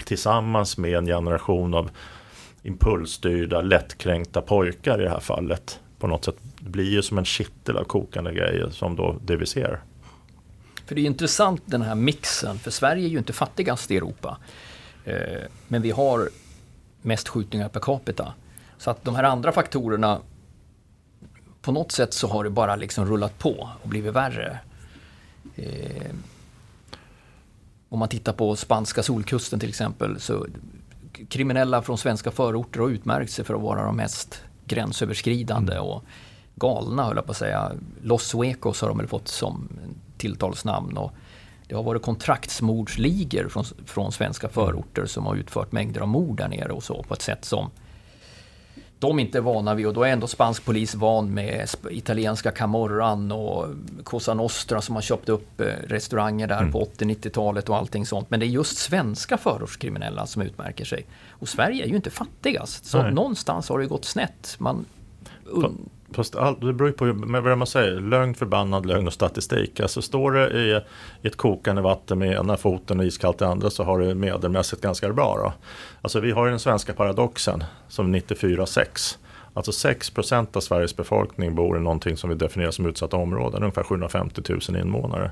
tillsammans 0.05 0.77
med 0.77 0.93
en 0.93 1.05
generation 1.05 1.73
av 1.73 1.89
impulsstyrda, 2.63 3.61
lättkränkta 3.61 4.41
pojkar 4.41 5.01
i 5.01 5.03
det 5.03 5.09
här 5.09 5.19
fallet 5.19 5.79
på 5.99 6.07
något 6.07 6.25
sätt 6.25 6.35
blir 6.59 6.91
ju 6.91 7.01
som 7.01 7.17
en 7.17 7.25
kittel 7.25 7.77
av 7.77 7.83
kokande 7.83 8.33
grejer 8.33 8.69
som 8.69 8.95
då 8.95 9.15
det 9.25 9.35
vi 9.35 9.45
ser. 9.45 9.79
För 10.85 10.95
det 10.95 11.01
är 11.01 11.05
intressant 11.05 11.61
den 11.65 11.81
här 11.81 11.95
mixen, 11.95 12.59
för 12.59 12.71
Sverige 12.71 13.05
är 13.05 13.09
ju 13.09 13.17
inte 13.17 13.33
fattigast 13.33 13.91
i 13.91 13.97
Europa. 13.97 14.37
Eh, 15.05 15.41
men 15.67 15.81
vi 15.81 15.91
har 15.91 16.29
mest 17.01 17.27
skjutningar 17.27 17.69
per 17.69 17.79
capita. 17.79 18.33
Så 18.77 18.91
att 18.91 19.03
de 19.03 19.15
här 19.15 19.23
andra 19.23 19.51
faktorerna 19.51 20.19
på 21.67 21.71
något 21.71 21.91
sätt 21.91 22.13
så 22.13 22.27
har 22.27 22.43
det 22.43 22.49
bara 22.49 22.75
liksom 22.75 23.05
rullat 23.05 23.39
på 23.39 23.69
och 23.83 23.89
blivit 23.89 24.13
värre. 24.13 24.59
Eh, 25.55 26.11
om 27.89 27.99
man 27.99 28.09
tittar 28.09 28.33
på 28.33 28.55
spanska 28.55 29.03
solkusten 29.03 29.59
till 29.59 29.69
exempel 29.69 30.19
så 30.19 30.45
kriminella 31.29 31.81
från 31.81 31.97
svenska 31.97 32.31
förorter 32.31 32.79
har 32.79 32.89
utmärkt 32.89 33.31
sig 33.31 33.45
för 33.45 33.53
att 33.53 33.61
vara 33.61 33.85
de 33.85 33.95
mest 33.95 34.41
gränsöverskridande 34.65 35.73
mm. 35.73 35.83
och 35.83 36.03
galna 36.55 37.03
höll 37.05 37.15
jag 37.15 37.25
på 37.25 37.31
att 37.31 37.37
säga. 37.37 37.71
Los 38.01 38.23
Suecos 38.23 38.81
har 38.81 38.87
de 38.87 38.97
väl 38.97 39.07
fått 39.07 39.27
som 39.27 39.69
tilltalsnamn. 40.17 40.97
Och 40.97 41.11
det 41.67 41.75
har 41.75 41.83
varit 41.83 42.01
kontraktsmordsligor 42.01 43.49
från, 43.49 43.63
från 43.85 44.11
svenska 44.11 44.49
förorter 44.49 45.05
som 45.05 45.25
har 45.25 45.35
utfört 45.35 45.71
mängder 45.71 46.01
av 46.01 46.07
mord 46.07 46.37
där 46.37 46.47
nere 46.47 46.71
och 46.71 46.83
så 46.83 47.03
på 47.03 47.13
ett 47.13 47.21
sätt 47.21 47.45
som 47.45 47.69
de 48.99 49.19
inte 49.19 49.37
är 49.37 49.41
vana 49.41 49.73
vid 49.73 49.87
och 49.87 49.93
då 49.93 50.03
är 50.03 50.09
ändå 50.09 50.27
spansk 50.27 50.65
polis 50.65 50.95
van 50.95 51.33
med 51.33 51.69
italienska 51.89 52.51
Camorran 52.51 53.31
och 53.31 53.67
Cosa 54.03 54.33
Nostra 54.33 54.81
som 54.81 54.95
har 54.95 55.01
köpt 55.01 55.29
upp 55.29 55.61
eh, 55.61 55.65
restauranger 55.65 56.47
där 56.47 56.59
mm. 56.59 56.71
på 56.71 56.85
80-90-talet 56.97 57.69
och 57.69 57.77
allting 57.77 58.05
sånt. 58.05 58.29
Men 58.29 58.39
det 58.39 58.45
är 58.45 58.47
just 58.47 58.77
svenska 58.77 59.37
förortskriminella 59.37 60.27
som 60.27 60.41
utmärker 60.41 60.85
sig. 60.85 61.05
Och 61.29 61.49
Sverige 61.49 61.83
är 61.83 61.87
ju 61.87 61.95
inte 61.95 62.09
fattigast, 62.09 62.85
så 62.85 63.01
Nej. 63.01 63.13
någonstans 63.13 63.69
har 63.69 63.79
det 63.79 63.85
gått 63.85 64.05
snett. 64.05 64.55
Man, 64.59 64.85
Fast 66.13 66.35
allt, 66.35 66.61
det 66.61 66.73
beror 66.73 66.89
ju 66.89 66.95
på 66.95 67.05
vad 67.41 67.57
man 67.57 67.67
säger, 67.67 67.99
lögn, 67.99 68.33
förbannad 68.33 68.85
lögn 68.85 69.07
och 69.07 69.13
statistik. 69.13 69.79
Alltså 69.79 70.01
står 70.01 70.31
det 70.31 70.51
i, 70.51 70.81
i 71.21 71.27
ett 71.27 71.37
kokande 71.37 71.81
vatten 71.81 72.19
med 72.19 72.31
ena 72.31 72.57
foten 72.57 72.99
och 72.99 73.05
iskallt 73.05 73.41
i 73.41 73.45
andra 73.45 73.69
så 73.69 73.83
har 73.83 73.99
det 73.99 74.15
medelmässigt 74.15 74.81
ganska 74.81 75.13
bra. 75.13 75.37
Då. 75.37 75.53
Alltså 76.01 76.19
vi 76.19 76.31
har 76.31 76.45
ju 76.45 76.49
den 76.49 76.59
svenska 76.59 76.93
paradoxen 76.93 77.63
som 77.87 78.15
94-6. 78.15 79.17
Alltså 79.53 79.89
6% 79.89 80.57
av 80.57 80.61
Sveriges 80.61 80.95
befolkning 80.95 81.55
bor 81.55 81.77
i 81.77 81.79
någonting 81.79 82.17
som 82.17 82.29
vi 82.29 82.35
definierar 82.35 82.71
som 82.71 82.85
utsatta 82.85 83.17
områden, 83.17 83.63
ungefär 83.63 83.83
750 83.83 84.41
000 84.69 84.81
invånare. 84.81 85.31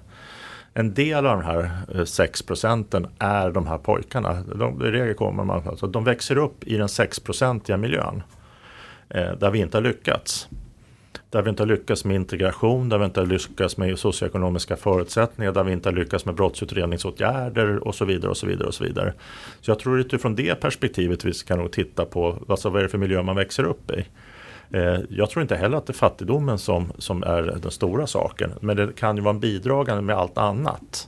En 0.74 0.94
del 0.94 1.26
av 1.26 1.38
de 1.38 1.46
här 1.46 2.06
6 2.06 2.42
eh, 2.42 2.46
procenten 2.46 3.08
är 3.20 3.52
de 3.52 3.68
här 3.68 3.78
pojkarna. 3.78 4.34
De, 4.56 4.86
I 4.86 4.92
regel 4.92 5.14
kommer 5.14 5.44
man, 5.44 5.68
alltså, 5.68 5.88
de 5.88 6.04
växer 6.04 6.38
upp 6.38 6.64
i 6.64 6.78
den 6.78 6.88
6-procentiga 6.88 7.78
miljön 7.78 8.24
Eh, 9.10 9.32
där 9.32 9.52
vi 9.52 9.60
inte 9.60 9.78
har 9.78 9.82
lyckats 9.82 10.50
där 11.36 11.42
vi 11.42 11.50
inte 11.50 11.64
har 11.64 11.68
lyckats 11.68 12.06
med 12.06 12.16
integration, 12.16 12.90
där 12.90 12.98
vi 12.98 13.06
inte 13.06 13.20
har 13.20 13.28
lyckats 13.28 13.78
med 13.78 14.00
socioekonomiska 14.00 14.76
förutsättningar, 14.76 15.52
där 15.52 15.64
vi 15.64 15.72
inte 15.72 15.90
har 15.90 15.94
lyckats 15.94 16.26
med 16.26 16.36
brottsutredningsåtgärder 16.36 17.88
och 17.88 17.96
så 17.96 18.06
vidare. 18.06 18.32
och 18.32 18.38
Så 18.38 18.48
vidare 18.48 18.68
och 18.68 18.74
så 18.74 18.84
vidare. 18.84 19.14
Så 19.62 19.72
jag 19.72 19.80
tror 19.80 20.00
utifrån 20.00 20.36
det 20.36 20.56
perspektivet 20.56 21.26
vi 21.26 21.34
ska 21.34 21.56
nog 21.56 21.72
titta 21.72 22.06
på 22.06 22.38
alltså 22.50 22.70
vad 22.70 22.80
är 22.80 22.84
det 22.84 22.90
för 22.90 22.98
miljö 22.98 23.24
man 23.24 23.36
växer 23.36 23.64
upp 23.64 23.92
i. 23.92 24.06
Eh, 24.72 25.00
jag 25.10 25.30
tror 25.30 25.42
inte 25.42 25.56
heller 25.56 25.78
att 25.78 25.86
det 25.86 25.92
är 25.92 25.96
fattigdomen 25.96 26.58
som, 26.58 26.92
som 26.98 27.24
är 27.24 27.42
den 27.42 27.72
stora 27.72 28.08
saken, 28.08 28.52
men 28.60 28.78
det 28.78 28.96
kan 28.96 29.16
ju 29.16 29.22
vara 29.22 29.34
en 29.34 29.40
bidragande 29.40 30.02
med 30.02 30.16
allt 30.16 30.38
annat. 30.38 31.08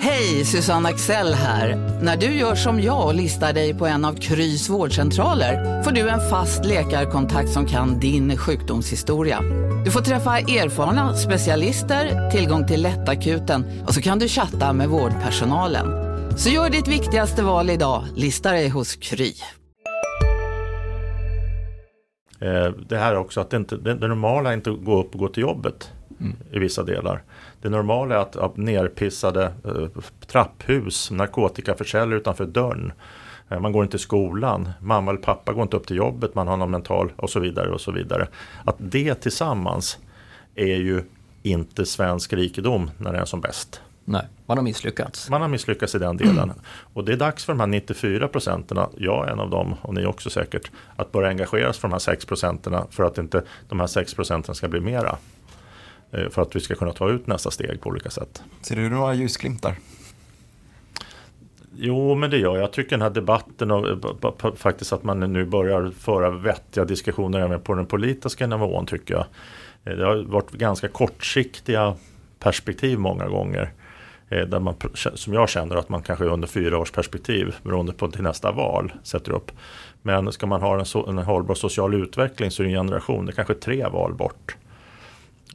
Hej, 0.00 0.44
Susanne 0.44 0.88
Axel 0.88 1.34
här. 1.34 1.76
När 2.02 2.16
du 2.16 2.26
gör 2.26 2.54
som 2.54 2.80
jag 2.80 3.06
och 3.06 3.14
listar 3.14 3.52
dig 3.52 3.74
på 3.74 3.86
en 3.86 4.04
av 4.04 4.14
Krys 4.14 4.68
vårdcentraler 4.68 5.82
får 5.82 5.90
du 5.90 6.08
en 6.08 6.30
fast 6.30 6.64
läkarkontakt 6.64 7.50
som 7.50 7.66
kan 7.66 8.00
din 8.00 8.36
sjukdomshistoria. 8.36 9.40
Du 9.84 9.90
får 9.90 10.00
träffa 10.00 10.38
erfarna 10.38 11.14
specialister, 11.14 12.30
tillgång 12.30 12.66
till 12.66 12.82
lättakuten 12.82 13.84
och 13.86 13.94
så 13.94 14.02
kan 14.02 14.18
du 14.18 14.28
chatta 14.28 14.72
med 14.72 14.88
vårdpersonalen. 14.88 15.86
Så 16.36 16.50
gör 16.50 16.70
ditt 16.70 16.88
viktigaste 16.88 17.42
val 17.42 17.70
idag, 17.70 18.04
lista 18.16 18.52
dig 18.52 18.68
hos 18.68 18.96
Kry. 18.96 19.32
Eh, 22.40 22.72
det 22.88 22.98
här 22.98 23.16
också 23.16 23.40
att 23.40 23.50
det, 23.50 23.56
inte, 23.56 23.76
det 23.76 23.94
normala 23.94 24.50
är 24.50 24.54
inte 24.54 24.70
att 24.70 24.84
gå 24.84 25.00
upp 25.00 25.14
och 25.14 25.20
gå 25.20 25.28
till 25.28 25.42
jobbet 25.42 25.92
mm. 26.20 26.36
i 26.52 26.58
vissa 26.58 26.82
delar. 26.82 27.22
Det 27.62 27.68
normala 27.68 28.14
är 28.14 28.18
att, 28.18 28.36
att 28.36 28.56
nerpissade 28.56 29.52
eh, 29.64 30.02
trapphus, 30.26 31.10
narkotikaförsäljare 31.10 32.18
utanför 32.18 32.46
dörren. 32.46 32.92
Eh, 33.48 33.60
man 33.60 33.72
går 33.72 33.84
inte 33.84 33.96
i 33.96 34.00
skolan, 34.00 34.68
mamma 34.80 35.10
eller 35.10 35.20
pappa 35.20 35.52
går 35.52 35.62
inte 35.62 35.76
upp 35.76 35.86
till 35.86 35.96
jobbet, 35.96 36.34
man 36.34 36.48
har 36.48 36.56
någon 36.56 36.70
mental 36.70 37.12
och 37.16 37.30
så 37.30 37.40
vidare. 37.40 37.70
och 37.70 37.80
så 37.80 37.92
vidare. 37.92 38.28
Att 38.64 38.76
det 38.78 39.14
tillsammans 39.14 39.98
är 40.54 40.76
ju 40.76 41.02
inte 41.42 41.86
svensk 41.86 42.32
rikedom 42.32 42.90
när 42.98 43.12
det 43.12 43.18
är 43.18 43.24
som 43.24 43.40
bäst. 43.40 43.80
Nej, 44.04 44.26
man 44.46 44.58
har 44.58 44.64
misslyckats. 44.64 45.30
Man 45.30 45.40
har 45.40 45.48
misslyckats 45.48 45.94
i 45.94 45.98
den 45.98 46.16
delen. 46.16 46.52
Och 46.94 47.04
det 47.04 47.12
är 47.12 47.16
dags 47.16 47.44
för 47.44 47.52
de 47.52 47.60
här 47.60 47.66
94 47.66 48.28
procenten, 48.28 48.78
jag 48.96 49.28
är 49.28 49.32
en 49.32 49.40
av 49.40 49.50
dem 49.50 49.74
och 49.82 49.94
ni 49.94 50.06
också 50.06 50.30
säkert, 50.30 50.70
att 50.96 51.12
börja 51.12 51.28
engagera 51.28 51.72
sig 51.72 51.80
för 51.80 51.88
de 51.88 51.92
här 51.92 51.98
6 51.98 52.24
procenten 52.24 52.76
för 52.90 53.04
att 53.04 53.18
inte 53.18 53.42
de 53.68 53.80
här 53.80 53.86
6 53.86 54.14
procenten 54.14 54.54
ska 54.54 54.68
bli 54.68 54.80
mera. 54.80 55.16
Eh, 56.12 56.28
för 56.28 56.42
att 56.42 56.56
vi 56.56 56.60
ska 56.60 56.74
kunna 56.74 56.92
ta 56.92 57.10
ut 57.10 57.26
nästa 57.26 57.50
steg 57.50 57.80
på 57.80 57.88
olika 57.88 58.10
sätt. 58.10 58.42
Ser 58.60 58.76
du 58.76 58.88
några 58.88 59.14
ljusglimtar? 59.14 59.74
Jo, 61.76 62.14
men 62.14 62.30
det 62.30 62.38
gör 62.38 62.54
jag. 62.54 62.62
Jag 62.62 62.72
tycker 62.72 62.90
den 62.90 63.02
här 63.02 63.10
debatten 63.10 63.70
och 63.70 63.88
eh, 63.88 64.54
faktiskt 64.54 64.92
att 64.92 65.02
man 65.02 65.32
nu 65.32 65.44
börjar 65.44 65.90
föra 65.90 66.30
vettiga 66.30 66.84
diskussioner 66.84 67.40
även 67.40 67.60
på 67.60 67.74
den 67.74 67.86
politiska 67.86 68.46
nivån 68.46 68.86
tycker 68.86 69.14
jag. 69.14 69.24
Eh, 69.84 69.98
det 69.98 70.04
har 70.04 70.16
varit 70.16 70.50
ganska 70.50 70.88
kortsiktiga 70.88 71.94
perspektiv 72.38 72.98
många 72.98 73.26
gånger. 73.26 73.72
Där 74.28 74.60
man, 74.60 74.74
som 74.94 75.34
jag 75.34 75.48
känner 75.48 75.76
att 75.76 75.88
man 75.88 76.02
kanske 76.02 76.24
under 76.24 76.48
fyra 76.48 76.78
års 76.78 76.90
perspektiv 76.90 77.54
beroende 77.62 77.92
på 77.92 78.08
till 78.08 78.22
nästa 78.22 78.52
val 78.52 78.92
sätter 79.02 79.32
upp. 79.32 79.50
Men 80.02 80.32
ska 80.32 80.46
man 80.46 80.62
ha 80.62 80.80
en, 80.80 81.18
en 81.18 81.18
hållbar 81.18 81.54
social 81.54 81.94
utveckling 81.94 82.50
så 82.50 82.62
är 82.62 82.66
det 82.66 82.72
en 82.72 82.86
generation, 82.86 83.26
det 83.26 83.32
är 83.32 83.34
kanske 83.34 83.54
tre 83.54 83.86
val 83.86 84.14
bort. 84.14 84.56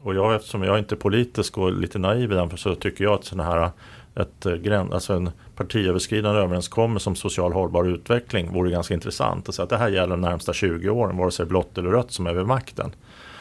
Och 0.03 0.15
jag, 0.15 0.35
eftersom 0.35 0.63
jag 0.63 0.79
inte 0.79 0.95
är 0.95 0.97
politisk 0.97 1.57
och 1.57 1.73
lite 1.73 1.99
naiv 1.99 2.31
i 2.31 2.35
den 2.35 2.57
så 2.57 2.75
tycker 2.75 3.03
jag 3.03 3.13
att 3.13 3.25
sådana 3.25 3.49
här 3.49 3.71
ett, 4.15 4.45
eh, 4.45 4.81
alltså 4.81 5.13
en 5.13 5.31
partiöverskridande 5.55 6.41
överenskommelse 6.41 7.09
om 7.09 7.15
social 7.15 7.53
hållbar 7.53 7.85
utveckling 7.85 8.53
vore 8.53 8.71
ganska 8.71 8.93
intressant. 8.93 9.47
Alltså 9.49 9.63
att 9.63 9.69
det 9.69 9.77
här 9.77 9.89
gäller 9.89 10.09
de 10.09 10.21
närmsta 10.21 10.53
20 10.53 10.89
åren, 10.89 11.17
vare 11.17 11.31
sig 11.31 11.45
blått 11.45 11.77
eller 11.77 11.89
rött 11.89 12.11
som 12.11 12.27
är 12.27 12.33
vid 12.33 12.45
makten. 12.45 12.91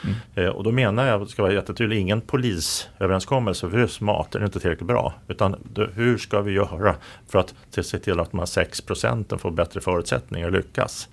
Mm. 0.04 0.16
Eh, 0.34 0.54
och 0.54 0.64
då 0.64 0.72
menar 0.72 1.06
jag, 1.06 1.28
ska 1.28 1.42
vara 1.42 1.52
jättetydlig, 1.52 1.98
ingen 1.98 2.20
polisöverenskommelse, 2.20 3.70
för 3.70 3.76
det 3.76 3.82
är 3.82 3.86
smart, 3.86 4.28
det 4.30 4.38
är 4.38 4.44
inte 4.44 4.60
tillräckligt 4.60 4.88
bra. 4.88 5.14
Utan 5.28 5.56
det, 5.74 5.88
hur 5.94 6.18
ska 6.18 6.40
vi 6.40 6.52
göra 6.52 6.94
för 7.28 7.38
att 7.38 7.54
till, 7.70 7.84
se 7.84 7.98
till 7.98 8.20
att 8.20 8.30
de 8.30 8.38
här 8.38 8.46
6 8.46 8.80
procenten 8.80 9.38
får 9.38 9.50
bättre 9.50 9.80
förutsättningar 9.80 10.46
att 10.46 10.52
lyckas? 10.52 11.08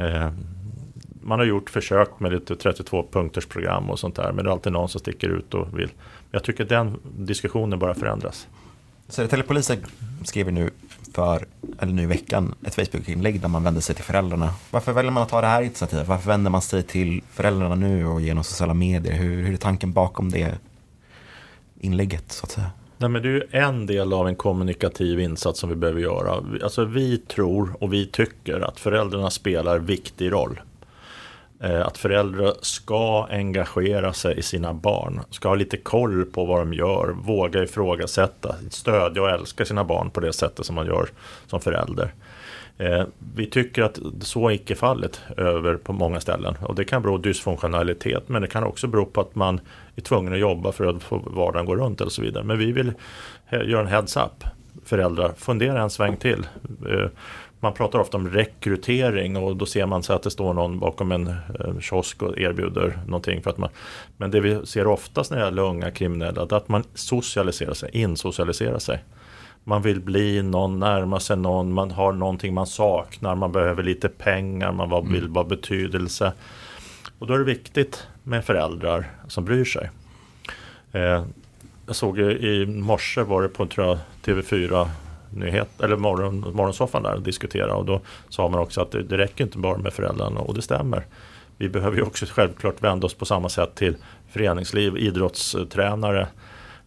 Eh, 0.00 0.30
man 1.22 1.38
har 1.38 1.46
gjort 1.46 1.70
försök 1.70 2.20
med 2.20 2.32
lite 2.32 2.56
32 2.56 3.06
punkters 3.12 3.46
program 3.46 3.90
och 3.90 3.98
sånt 3.98 4.16
där. 4.16 4.32
Men 4.32 4.44
det 4.44 4.50
är 4.50 4.52
alltid 4.52 4.72
någon 4.72 4.88
som 4.88 5.00
sticker 5.00 5.28
ut 5.28 5.54
och 5.54 5.78
vill. 5.78 5.90
Jag 6.30 6.44
tycker 6.44 6.64
den 6.64 6.96
diskussionen 7.18 7.78
bara 7.78 7.94
förändras. 7.94 8.48
Södertäljepolisen 9.08 9.78
skriver 10.24 10.52
nu 10.52 10.70
för, 11.14 11.46
eller 11.78 11.92
nu 11.92 12.02
i 12.02 12.06
veckan, 12.06 12.54
ett 12.66 12.74
Facebook-inlägg 12.74 13.40
där 13.40 13.48
man 13.48 13.64
vänder 13.64 13.80
sig 13.80 13.94
till 13.94 14.04
föräldrarna. 14.04 14.54
Varför 14.70 14.92
väljer 14.92 15.12
man 15.12 15.22
att 15.22 15.28
ta 15.28 15.40
det 15.40 15.46
här 15.46 15.62
initiativet? 15.62 16.08
Varför 16.08 16.28
vänder 16.28 16.50
man 16.50 16.62
sig 16.62 16.82
till 16.82 17.22
föräldrarna 17.30 17.74
nu 17.74 18.06
och 18.06 18.20
genom 18.20 18.44
sociala 18.44 18.74
medier? 18.74 19.12
Hur, 19.14 19.42
hur 19.42 19.52
är 19.52 19.56
tanken 19.56 19.92
bakom 19.92 20.30
det 20.30 20.58
inlägget 21.80 22.32
så 22.32 22.44
att 22.44 22.50
säga? 22.50 22.70
Nej, 22.98 23.10
men 23.10 23.22
det 23.22 23.28
är 23.28 23.32
ju 23.32 23.42
en 23.50 23.86
del 23.86 24.12
av 24.12 24.28
en 24.28 24.36
kommunikativ 24.36 25.20
insats 25.20 25.60
som 25.60 25.70
vi 25.70 25.76
behöver 25.76 26.00
göra. 26.00 26.44
Alltså, 26.62 26.84
vi 26.84 27.18
tror 27.18 27.76
och 27.80 27.92
vi 27.92 28.06
tycker 28.06 28.60
att 28.60 28.80
föräldrarna 28.80 29.30
spelar 29.30 29.78
viktig 29.78 30.32
roll. 30.32 30.60
Eh, 31.62 31.86
att 31.86 31.98
föräldrar 31.98 32.54
ska 32.60 33.26
engagera 33.30 34.12
sig 34.12 34.38
i 34.38 34.42
sina 34.42 34.74
barn, 34.74 35.20
ska 35.30 35.48
ha 35.48 35.54
lite 35.54 35.76
koll 35.76 36.24
på 36.24 36.44
vad 36.44 36.60
de 36.60 36.72
gör, 36.72 37.08
våga 37.08 37.62
ifrågasätta, 37.62 38.54
stödja 38.70 39.22
och 39.22 39.30
älska 39.30 39.64
sina 39.64 39.84
barn 39.84 40.10
på 40.10 40.20
det 40.20 40.32
sättet 40.32 40.66
som 40.66 40.74
man 40.74 40.86
gör 40.86 41.08
som 41.46 41.60
förälder. 41.60 42.12
Eh, 42.78 43.04
vi 43.34 43.46
tycker 43.46 43.82
att 43.82 43.98
så 44.20 44.48
är 44.48 44.52
icke 44.52 44.74
fallet 44.74 45.20
över 45.36 45.76
på 45.76 45.92
många 45.92 46.20
ställen 46.20 46.54
och 46.60 46.74
det 46.74 46.84
kan 46.84 47.02
bero 47.02 47.16
på 47.16 47.22
dysfunktionalitet 47.22 48.28
men 48.28 48.42
det 48.42 48.48
kan 48.48 48.64
också 48.64 48.86
bero 48.86 49.04
på 49.04 49.20
att 49.20 49.34
man 49.34 49.60
är 49.96 50.02
tvungen 50.02 50.32
att 50.32 50.38
jobba 50.38 50.72
för 50.72 50.84
att 50.84 51.02
få 51.02 51.18
vardagen 51.26 51.66
gå 51.66 51.76
runt 51.76 52.00
eller 52.00 52.10
så 52.10 52.22
vidare. 52.22 52.44
Men 52.44 52.58
vi 52.58 52.72
vill 52.72 52.92
göra 53.50 53.80
en 53.80 53.86
heads-up. 53.86 54.44
Föräldrar, 54.84 55.32
fundera 55.36 55.82
en 55.82 55.90
sväng 55.90 56.16
till. 56.16 56.46
Eh, 56.88 57.06
Eh, 57.62 57.66
man 57.66 57.72
pratar 57.72 57.98
ofta 57.98 58.16
om 58.16 58.28
rekrytering 58.28 59.36
och 59.36 59.56
då 59.56 59.66
ser 59.66 59.86
man 59.86 60.02
sig 60.02 60.16
att 60.16 60.22
det 60.22 60.30
står 60.30 60.54
någon 60.54 60.78
bakom 60.78 61.12
en 61.12 61.36
kiosk 61.80 62.22
och 62.22 62.38
erbjuder 62.38 62.98
någonting. 63.06 63.42
För 63.42 63.50
att 63.50 63.58
man, 63.58 63.70
men 64.16 64.30
det 64.30 64.40
vi 64.40 64.66
ser 64.66 64.86
oftast 64.86 65.30
när 65.30 65.38
det 65.38 65.44
gäller 65.44 65.62
unga 65.62 65.90
kriminella 65.90 66.42
är 66.42 66.54
att 66.54 66.68
man 66.68 66.84
socialiserar 66.94 67.74
sig, 67.74 67.90
insocialiserar 67.92 68.78
sig. 68.78 69.04
Man 69.64 69.82
vill 69.82 70.00
bli 70.00 70.42
någon, 70.42 70.78
närma 70.78 71.20
sig 71.20 71.36
någon, 71.36 71.72
man 71.72 71.90
har 71.90 72.12
någonting 72.12 72.54
man 72.54 72.66
saknar, 72.66 73.34
man 73.34 73.52
behöver 73.52 73.82
lite 73.82 74.08
pengar, 74.08 74.72
man 74.72 75.12
vill 75.12 75.28
vara 75.28 75.44
betydelse. 75.44 76.32
Och 77.18 77.26
då 77.26 77.34
är 77.34 77.38
det 77.38 77.44
viktigt 77.44 78.06
med 78.22 78.44
föräldrar 78.44 79.10
som 79.28 79.44
bryr 79.44 79.64
sig. 79.64 79.90
Eh, 80.92 81.24
jag 81.86 81.96
såg 81.96 82.18
i 82.18 82.66
morse 82.66 83.22
var 83.22 83.42
det 83.42 83.48
på 83.48 83.66
tror 83.66 83.86
jag, 83.86 83.98
TV4 84.24 84.88
nyhet, 85.34 85.68
eller 85.80 85.96
morgon, 85.96 86.40
morgonsoffan 86.54 87.02
där 87.02 87.14
och 87.14 87.22
diskutera 87.22 87.74
och 87.74 87.84
då 87.84 88.00
sa 88.28 88.48
man 88.48 88.60
också 88.60 88.80
att 88.80 88.90
det, 88.90 89.02
det 89.02 89.18
räcker 89.18 89.44
inte 89.44 89.58
bara 89.58 89.78
med 89.78 89.92
föräldrarna 89.92 90.40
och 90.40 90.54
det 90.54 90.62
stämmer. 90.62 91.06
Vi 91.56 91.68
behöver 91.68 91.96
ju 91.96 92.02
också 92.02 92.26
självklart 92.28 92.82
vända 92.82 93.06
oss 93.06 93.14
på 93.14 93.24
samma 93.24 93.48
sätt 93.48 93.74
till 93.74 93.96
föreningsliv, 94.30 94.96
idrottstränare, 94.96 96.26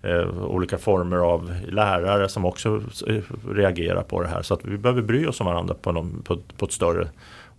eh, 0.01 0.43
olika 0.43 0.77
former 0.77 1.17
av 1.17 1.53
lärare 1.67 2.29
som 2.29 2.45
också 2.45 2.81
eh, 3.07 3.21
reagerar 3.49 4.03
på 4.03 4.21
det 4.21 4.27
här. 4.27 4.41
Så 4.41 4.53
att 4.53 4.65
vi 4.65 4.77
behöver 4.77 5.01
bry 5.01 5.27
oss 5.27 5.41
om 5.41 5.47
varandra 5.47 5.75
på, 5.81 5.91
någon, 5.91 6.21
på, 6.23 6.37
på 6.57 6.65
ett 6.65 6.71
större 6.71 7.07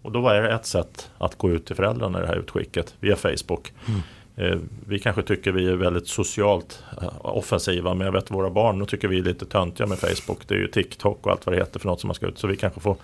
och 0.07 0.13
då 0.13 0.21
var 0.21 0.35
det 0.35 0.51
ett 0.51 0.67
sätt 0.67 1.11
att 1.19 1.39
gå 1.39 1.51
ut 1.51 1.67
till 1.67 1.77
föräldrarna 1.77 2.19
i 2.19 2.23
det 2.23 2.29
här 2.29 2.37
utskicket 2.37 2.95
via 3.01 3.17
Facebook. 3.17 3.73
Mm. 3.89 4.01
Eh, 4.37 4.59
vi 4.87 4.99
kanske 4.99 5.23
tycker 5.23 5.53
vi 5.53 5.69
är 5.69 5.77
väldigt 5.77 6.09
socialt 6.09 6.83
eh, 7.03 7.09
offensiva 7.21 7.95
men 7.95 8.05
jag 8.05 8.13
vet 8.13 8.31
våra 8.31 8.51
barn, 8.51 8.79
nu 8.79 8.87
tycker 8.87 9.09
vi 9.09 9.19
är 9.19 9.23
lite 9.23 9.47
töntiga 9.47 9.87
med 9.87 9.99
Facebook. 9.99 10.49
Det 10.49 10.55
är 10.55 10.59
ju 10.59 10.69
TikTok 10.69 11.27
och 11.27 11.33
allt 11.33 11.47
vad 11.47 11.55
det 11.55 11.59
heter 11.59 11.81
för 11.81 11.87
något 11.87 12.01
som 12.01 12.09
man 12.09 12.15
ska 12.15 12.27
ut. 12.27 12.39
Så 12.39 12.47
vi 12.47 12.57
kanske 12.57 12.81
får 12.81 12.97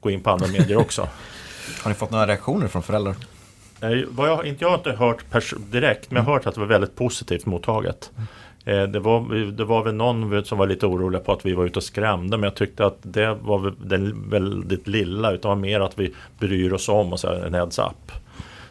gå 0.00 0.10
in 0.10 0.20
på 0.20 0.30
andra 0.30 0.46
medier 0.46 0.76
också. 0.76 1.02
Har 1.82 1.88
ni 1.88 1.94
fått 1.94 2.10
några 2.10 2.26
reaktioner 2.26 2.68
från 2.68 2.82
föräldrar? 2.82 3.14
vad 4.08 4.28
jag, 4.28 4.46
inte, 4.46 4.64
jag 4.64 4.70
har 4.70 4.78
inte 4.78 4.92
hört 4.92 5.24
direkt 5.70 6.10
men 6.10 6.16
jag 6.16 6.24
har 6.24 6.32
hört 6.32 6.46
att 6.46 6.54
det 6.54 6.60
var 6.60 6.66
väldigt 6.66 6.96
positivt 6.96 7.46
mottaget. 7.46 8.10
Eh, 8.64 8.82
det 8.82 9.00
var, 9.00 9.34
det 9.50 9.64
var 9.64 9.84
väl 9.84 9.94
någon 9.94 10.44
som 10.44 10.58
var 10.58 10.66
lite 10.66 10.86
orolig 10.86 11.24
på 11.24 11.32
att 11.32 11.46
vi 11.46 11.52
var 11.52 11.64
ute 11.64 11.78
och 11.78 11.82
skrämde 11.82 12.36
men 12.36 12.44
jag 12.44 12.54
tyckte 12.54 12.86
att 12.86 12.98
det 13.02 13.34
var 13.34 13.74
den 13.78 14.30
väldigt 14.30 14.88
lilla 14.88 15.32
utan 15.32 15.60
mer 15.60 15.80
att 15.80 15.98
vi 15.98 16.14
bryr 16.38 16.72
oss 16.72 16.88
om 16.88 17.12
och 17.12 17.20
så 17.20 17.32
en 17.32 17.54
heads 17.54 17.78
up. 17.78 18.12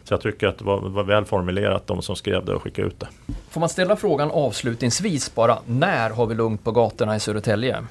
Så 0.08 0.14
jag 0.14 0.20
tycker 0.20 0.46
att 0.46 0.58
det 0.58 0.64
var, 0.64 0.80
var 0.80 1.04
väl 1.04 1.24
formulerat 1.24 1.86
de 1.86 2.02
som 2.02 2.16
skrev 2.16 2.44
det 2.44 2.54
och 2.54 2.62
skickade 2.62 2.88
ut 2.88 3.00
det. 3.00 3.08
Får 3.50 3.60
man 3.60 3.68
ställa 3.68 3.96
frågan 3.96 4.30
avslutningsvis 4.30 5.34
bara, 5.34 5.58
när 5.66 6.10
har 6.10 6.26
vi 6.26 6.34
lugnt 6.34 6.64
på 6.64 6.72
gatorna 6.72 7.16
i 7.16 7.20
Södertälje? 7.20 7.84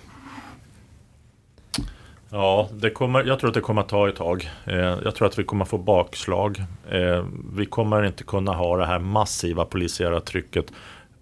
Ja, 2.30 2.70
det 2.72 2.90
kommer, 2.90 3.24
jag 3.24 3.40
tror 3.40 3.48
att 3.48 3.54
det 3.54 3.62
kommer 3.62 3.82
att 3.82 3.90
ta 3.90 4.10
ett 4.10 4.16
tag. 4.16 4.50
Eh, 4.66 4.76
jag 4.76 5.16
tror 5.16 5.28
att 5.28 5.40
vi 5.40 5.44
kommer 5.44 5.64
att 5.64 5.70
få 5.70 5.78
bakslag. 5.78 6.64
Eh, 6.90 7.26
vi 7.56 7.66
kommer 7.66 8.04
inte 8.04 8.24
kunna 8.24 8.54
ha 8.54 8.78
det 8.78 8.86
här 8.86 9.00
massiva 9.00 9.66
polisiära 9.66 10.20
trycket 10.20 10.66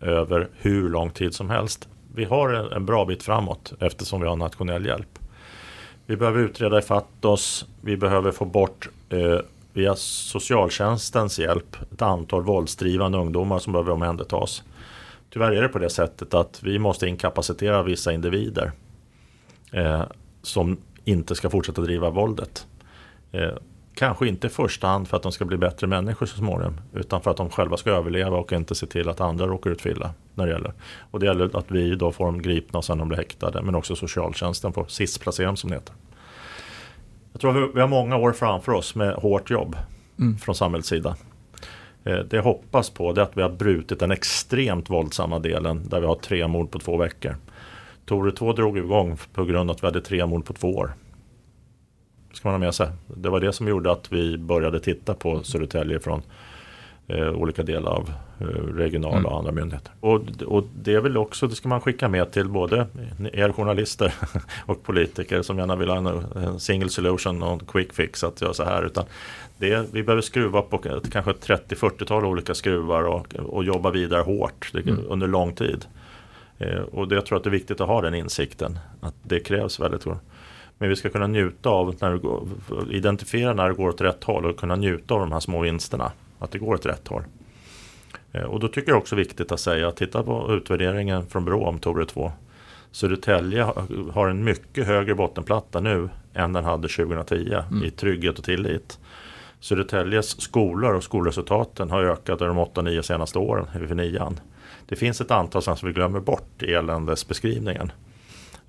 över 0.01 0.47
hur 0.57 0.89
lång 0.89 1.09
tid 1.09 1.33
som 1.33 1.49
helst. 1.49 1.87
Vi 2.13 2.25
har 2.25 2.73
en 2.75 2.85
bra 2.85 3.05
bit 3.05 3.23
framåt 3.23 3.73
eftersom 3.79 4.21
vi 4.21 4.27
har 4.27 4.35
nationell 4.35 4.85
hjälp. 4.85 5.19
Vi 6.05 6.17
behöver 6.17 6.39
utreda 6.39 6.79
ifatt 6.79 7.25
oss. 7.25 7.65
Vi 7.81 7.97
behöver 7.97 8.31
få 8.31 8.45
bort 8.45 8.89
eh, 9.09 9.39
via 9.75 9.95
socialtjänstens 9.95 11.39
hjälp 11.39 11.77
ett 11.91 12.01
antal 12.01 12.43
våldsdrivande 12.43 13.17
ungdomar 13.17 13.59
som 13.59 13.73
behöver 13.73 13.91
omhändertas. 13.91 14.63
Tyvärr 15.29 15.51
är 15.51 15.61
det 15.61 15.67
på 15.67 15.79
det 15.79 15.89
sättet 15.89 16.33
att 16.33 16.63
vi 16.63 16.79
måste 16.79 17.07
inkapacitera 17.07 17.83
vissa 17.83 18.13
individer 18.13 18.71
eh, 19.71 20.03
som 20.41 20.77
inte 21.03 21.35
ska 21.35 21.49
fortsätta 21.49 21.81
driva 21.81 22.09
våldet. 22.09 22.67
Eh, 23.31 23.53
kanske 23.95 24.27
inte 24.27 24.47
i 24.47 24.49
första 24.49 24.87
hand 24.87 25.07
för 25.07 25.17
att 25.17 25.23
de 25.23 25.31
ska 25.31 25.45
bli 25.45 25.57
bättre 25.57 25.87
människor 25.87 26.25
så 26.25 26.37
småningom 26.37 26.81
utan 26.93 27.21
för 27.21 27.31
att 27.31 27.37
de 27.37 27.49
själva 27.49 27.77
ska 27.77 27.91
överleva 27.91 28.37
och 28.37 28.53
inte 28.53 28.75
se 28.75 28.85
till 28.85 29.09
att 29.09 29.21
andra 29.21 29.47
råkar 29.47 29.69
ut 29.69 29.81
för 29.81 29.89
illa. 29.89 30.13
När 30.33 30.45
det 30.45 30.51
gäller. 30.51 30.73
Och 31.11 31.19
det 31.19 31.25
gäller 31.25 31.57
att 31.57 31.71
vi 31.71 31.95
då 31.95 32.11
får 32.11 32.25
dem 32.25 32.41
gripna 32.41 32.77
och 32.77 32.85
sen 32.85 32.97
de 32.97 33.07
blir 33.07 33.17
häktade 33.17 33.61
men 33.61 33.75
också 33.75 33.95
socialtjänsten 33.95 34.73
får 34.73 34.85
SIS-placera 34.85 35.45
dem 35.45 35.57
som 35.57 35.69
det 35.69 35.75
heter. 35.75 35.95
Jag 37.35 37.41
tror 37.41 37.71
vi 37.73 37.81
har 37.81 37.87
många 37.87 38.17
år 38.17 38.31
framför 38.31 38.71
oss 38.71 38.95
med 38.95 39.13
hårt 39.13 39.49
jobb 39.49 39.77
mm. 40.19 40.37
från 40.37 40.55
samhällets 40.55 40.89
sida. 40.89 41.15
Eh, 42.03 42.17
det 42.17 42.35
jag 42.35 42.43
hoppas 42.43 42.89
på 42.89 43.09
är 43.09 43.19
att 43.19 43.37
vi 43.37 43.41
har 43.41 43.49
brutit 43.49 43.99
den 43.99 44.11
extremt 44.11 44.89
våldsamma 44.89 45.39
delen 45.39 45.89
där 45.89 45.99
vi 45.99 46.05
har 46.05 46.15
tre 46.15 46.47
mord 46.47 46.71
på 46.71 46.79
två 46.79 46.97
veckor. 46.97 47.35
Tore 48.05 48.31
2 48.31 48.53
drog 48.53 48.77
igång 48.77 49.17
på 49.33 49.45
grund 49.45 49.69
av 49.69 49.75
att 49.75 49.83
vi 49.83 49.87
hade 49.87 50.01
tre 50.01 50.25
mord 50.25 50.45
på 50.45 50.53
två 50.53 50.75
år. 50.75 50.93
Ska 52.33 52.47
man 52.47 52.53
ha 52.53 52.59
med 52.59 52.75
sig. 52.75 52.87
Det 53.07 53.29
var 53.29 53.39
det 53.39 53.53
som 53.53 53.67
gjorde 53.67 53.91
att 53.91 54.11
vi 54.11 54.37
började 54.37 54.79
titta 54.79 55.13
på 55.13 55.43
Södertälje 55.43 55.99
från 55.99 56.21
eh, 57.07 57.29
olika 57.29 57.63
delar 57.63 57.91
av 57.91 58.09
eh, 58.39 58.45
regionala 58.75 59.17
mm. 59.17 59.25
och 59.25 59.37
andra 59.37 59.51
myndigheter. 59.51 59.91
Och, 59.99 60.21
och 60.45 60.63
det 60.83 60.93
är 60.93 61.01
väl 61.01 61.17
också, 61.17 61.47
det 61.47 61.55
ska 61.55 61.69
man 61.69 61.81
skicka 61.81 62.07
med 62.07 62.31
till 62.31 62.49
både 62.49 62.87
er 63.33 63.51
journalister 63.51 64.13
och 64.65 64.83
politiker 64.83 65.41
som 65.41 65.57
gärna 65.57 65.75
vill 65.75 65.89
ha 65.89 65.97
en, 65.97 66.07
en 66.43 66.59
single 66.59 66.89
solution 66.89 67.43
och 67.43 67.53
en 67.53 67.59
quick 67.59 67.93
fix 67.93 68.23
att 68.23 68.41
göra 68.41 68.53
så 68.53 68.63
här. 68.63 68.85
Utan 68.85 69.05
det, 69.57 69.87
vi 69.91 70.03
behöver 70.03 70.21
skruva 70.21 70.61
på 70.61 70.77
kanske 71.11 71.31
30-40-tal 71.31 72.25
olika 72.25 72.53
skruvar 72.53 73.03
och, 73.03 73.35
och 73.35 73.63
jobba 73.63 73.91
vidare 73.91 74.21
hårt 74.21 74.71
mm. 74.73 74.99
under 75.09 75.27
lång 75.27 75.55
tid. 75.55 75.85
Eh, 76.57 76.79
och 76.79 77.07
det, 77.07 77.15
jag 77.15 77.25
tror 77.25 77.37
att 77.37 77.43
det 77.43 77.49
är 77.49 77.51
viktigt 77.51 77.81
att 77.81 77.87
ha 77.87 78.01
den 78.01 78.13
insikten. 78.13 78.79
Att 79.01 79.15
det 79.23 79.39
krävs 79.39 79.79
väldigt 79.79 80.05
Men 80.77 80.89
vi 80.89 80.95
ska 80.95 81.09
kunna 81.09 81.27
njuta 81.27 81.69
av, 81.69 81.95
när 81.99 82.11
det 82.11 82.17
går, 82.17 82.47
identifiera 82.91 83.53
när 83.53 83.67
det 83.67 83.75
går 83.75 83.89
åt 83.89 84.01
rätt 84.01 84.23
håll 84.23 84.45
och 84.45 84.57
kunna 84.57 84.75
njuta 84.75 85.13
av 85.13 85.19
de 85.19 85.31
här 85.31 85.39
små 85.39 85.61
vinsterna. 85.61 86.11
Att 86.39 86.51
det 86.51 86.59
går 86.59 86.73
åt 86.73 86.85
rätt 86.85 87.07
håll. 87.07 87.23
Eh, 88.31 88.43
och 88.43 88.59
då 88.59 88.67
tycker 88.67 88.91
jag 88.91 88.97
också 88.97 89.15
viktigt 89.15 89.51
att 89.51 89.59
säga, 89.59 89.87
att 89.87 89.97
titta 89.97 90.23
på 90.23 90.53
utvärderingen 90.53 91.27
från 91.27 91.45
Brå 91.45 91.65
om 91.65 91.79
Tore 91.79 92.05
2. 92.05 92.31
Södertälje 92.91 93.63
har 94.13 94.27
en 94.27 94.43
mycket 94.43 94.87
högre 94.87 95.15
bottenplatta 95.15 95.79
nu 95.79 96.09
än 96.33 96.53
den 96.53 96.63
hade 96.63 96.87
2010 96.87 97.53
mm. 97.71 97.83
i 97.83 97.91
trygghet 97.91 98.39
och 98.39 98.45
tillit. 98.45 98.99
Södertäljes 99.59 100.41
skolor 100.41 100.93
och 100.93 101.03
skolresultaten 101.03 101.91
har 101.91 102.03
ökat 102.03 102.39
de 102.39 102.59
8-9 102.59 103.01
senaste 103.01 103.39
åren, 103.39 103.87
för 103.87 103.95
nian. 103.95 104.39
Det 104.87 104.95
finns 104.95 105.21
ett 105.21 105.31
antal 105.31 105.61
som 105.61 105.75
vi 105.83 105.91
glömmer 105.91 106.19
bort 106.19 106.63
i 106.63 106.73
eländesbeskrivningen. 106.73 107.91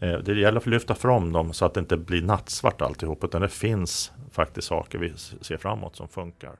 Eh, 0.00 0.18
det 0.18 0.34
gäller 0.34 0.58
att 0.58 0.66
lyfta 0.66 0.94
fram 0.94 1.32
dem 1.32 1.52
så 1.52 1.64
att 1.64 1.74
det 1.74 1.80
inte 1.80 1.96
blir 1.96 2.22
nattsvart 2.22 2.82
alltihop 2.82 3.24
utan 3.24 3.42
det 3.42 3.48
finns 3.48 4.12
faktiskt 4.32 4.68
saker 4.68 4.98
vi 4.98 5.12
ser 5.40 5.56
framåt 5.56 5.96
som 5.96 6.08
funkar. 6.08 6.52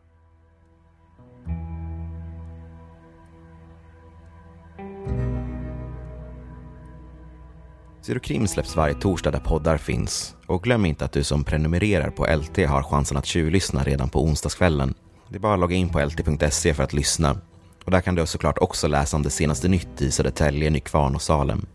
Zero 8.07 8.47
släpps 8.47 8.77
varje 8.77 8.95
torsdag 8.95 9.31
där 9.31 9.41
poddar 9.41 9.77
finns. 9.77 10.35
Och 10.47 10.63
glöm 10.63 10.85
inte 10.85 11.05
att 11.05 11.13
du 11.13 11.25
som 11.25 11.45
prenumererar 11.45 12.11
på 12.11 12.27
LT 12.27 12.57
har 12.69 12.83
chansen 12.83 13.17
att 13.17 13.27
tjuvlyssna 13.27 13.83
redan 13.83 14.09
på 14.09 14.25
onsdagskvällen. 14.25 14.95
Det 15.29 15.37
är 15.37 15.41
bara 15.41 15.55
att 15.55 15.61
logga 15.61 15.77
in 15.77 15.89
på 15.89 16.01
lt.se 16.01 16.75
för 16.75 16.83
att 16.83 16.93
lyssna. 16.93 17.41
Och 17.85 17.91
där 17.91 18.01
kan 18.01 18.15
du 18.15 18.27
såklart 18.27 18.59
också 18.59 18.89
läsa 18.89 19.17
om 19.17 19.23
det 19.23 19.31
senaste 19.31 19.69
nytt 19.69 20.03
i 20.03 20.11
Södertälje, 20.11 20.71
Nykvarn 20.71 21.15
och 21.15 21.23
Salem. 21.23 21.67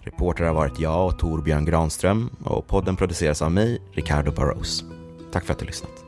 Reporter 0.00 0.44
har 0.44 0.54
varit 0.54 0.80
jag 0.80 1.06
och 1.06 1.18
Torbjörn 1.18 1.64
Granström 1.64 2.30
och 2.44 2.66
podden 2.66 2.96
produceras 2.96 3.42
av 3.42 3.52
mig, 3.52 3.82
Ricardo 3.92 4.32
Barros. 4.32 4.84
Tack 5.32 5.44
för 5.44 5.52
att 5.52 5.58
du 5.58 5.66
lyssnat. 5.66 6.04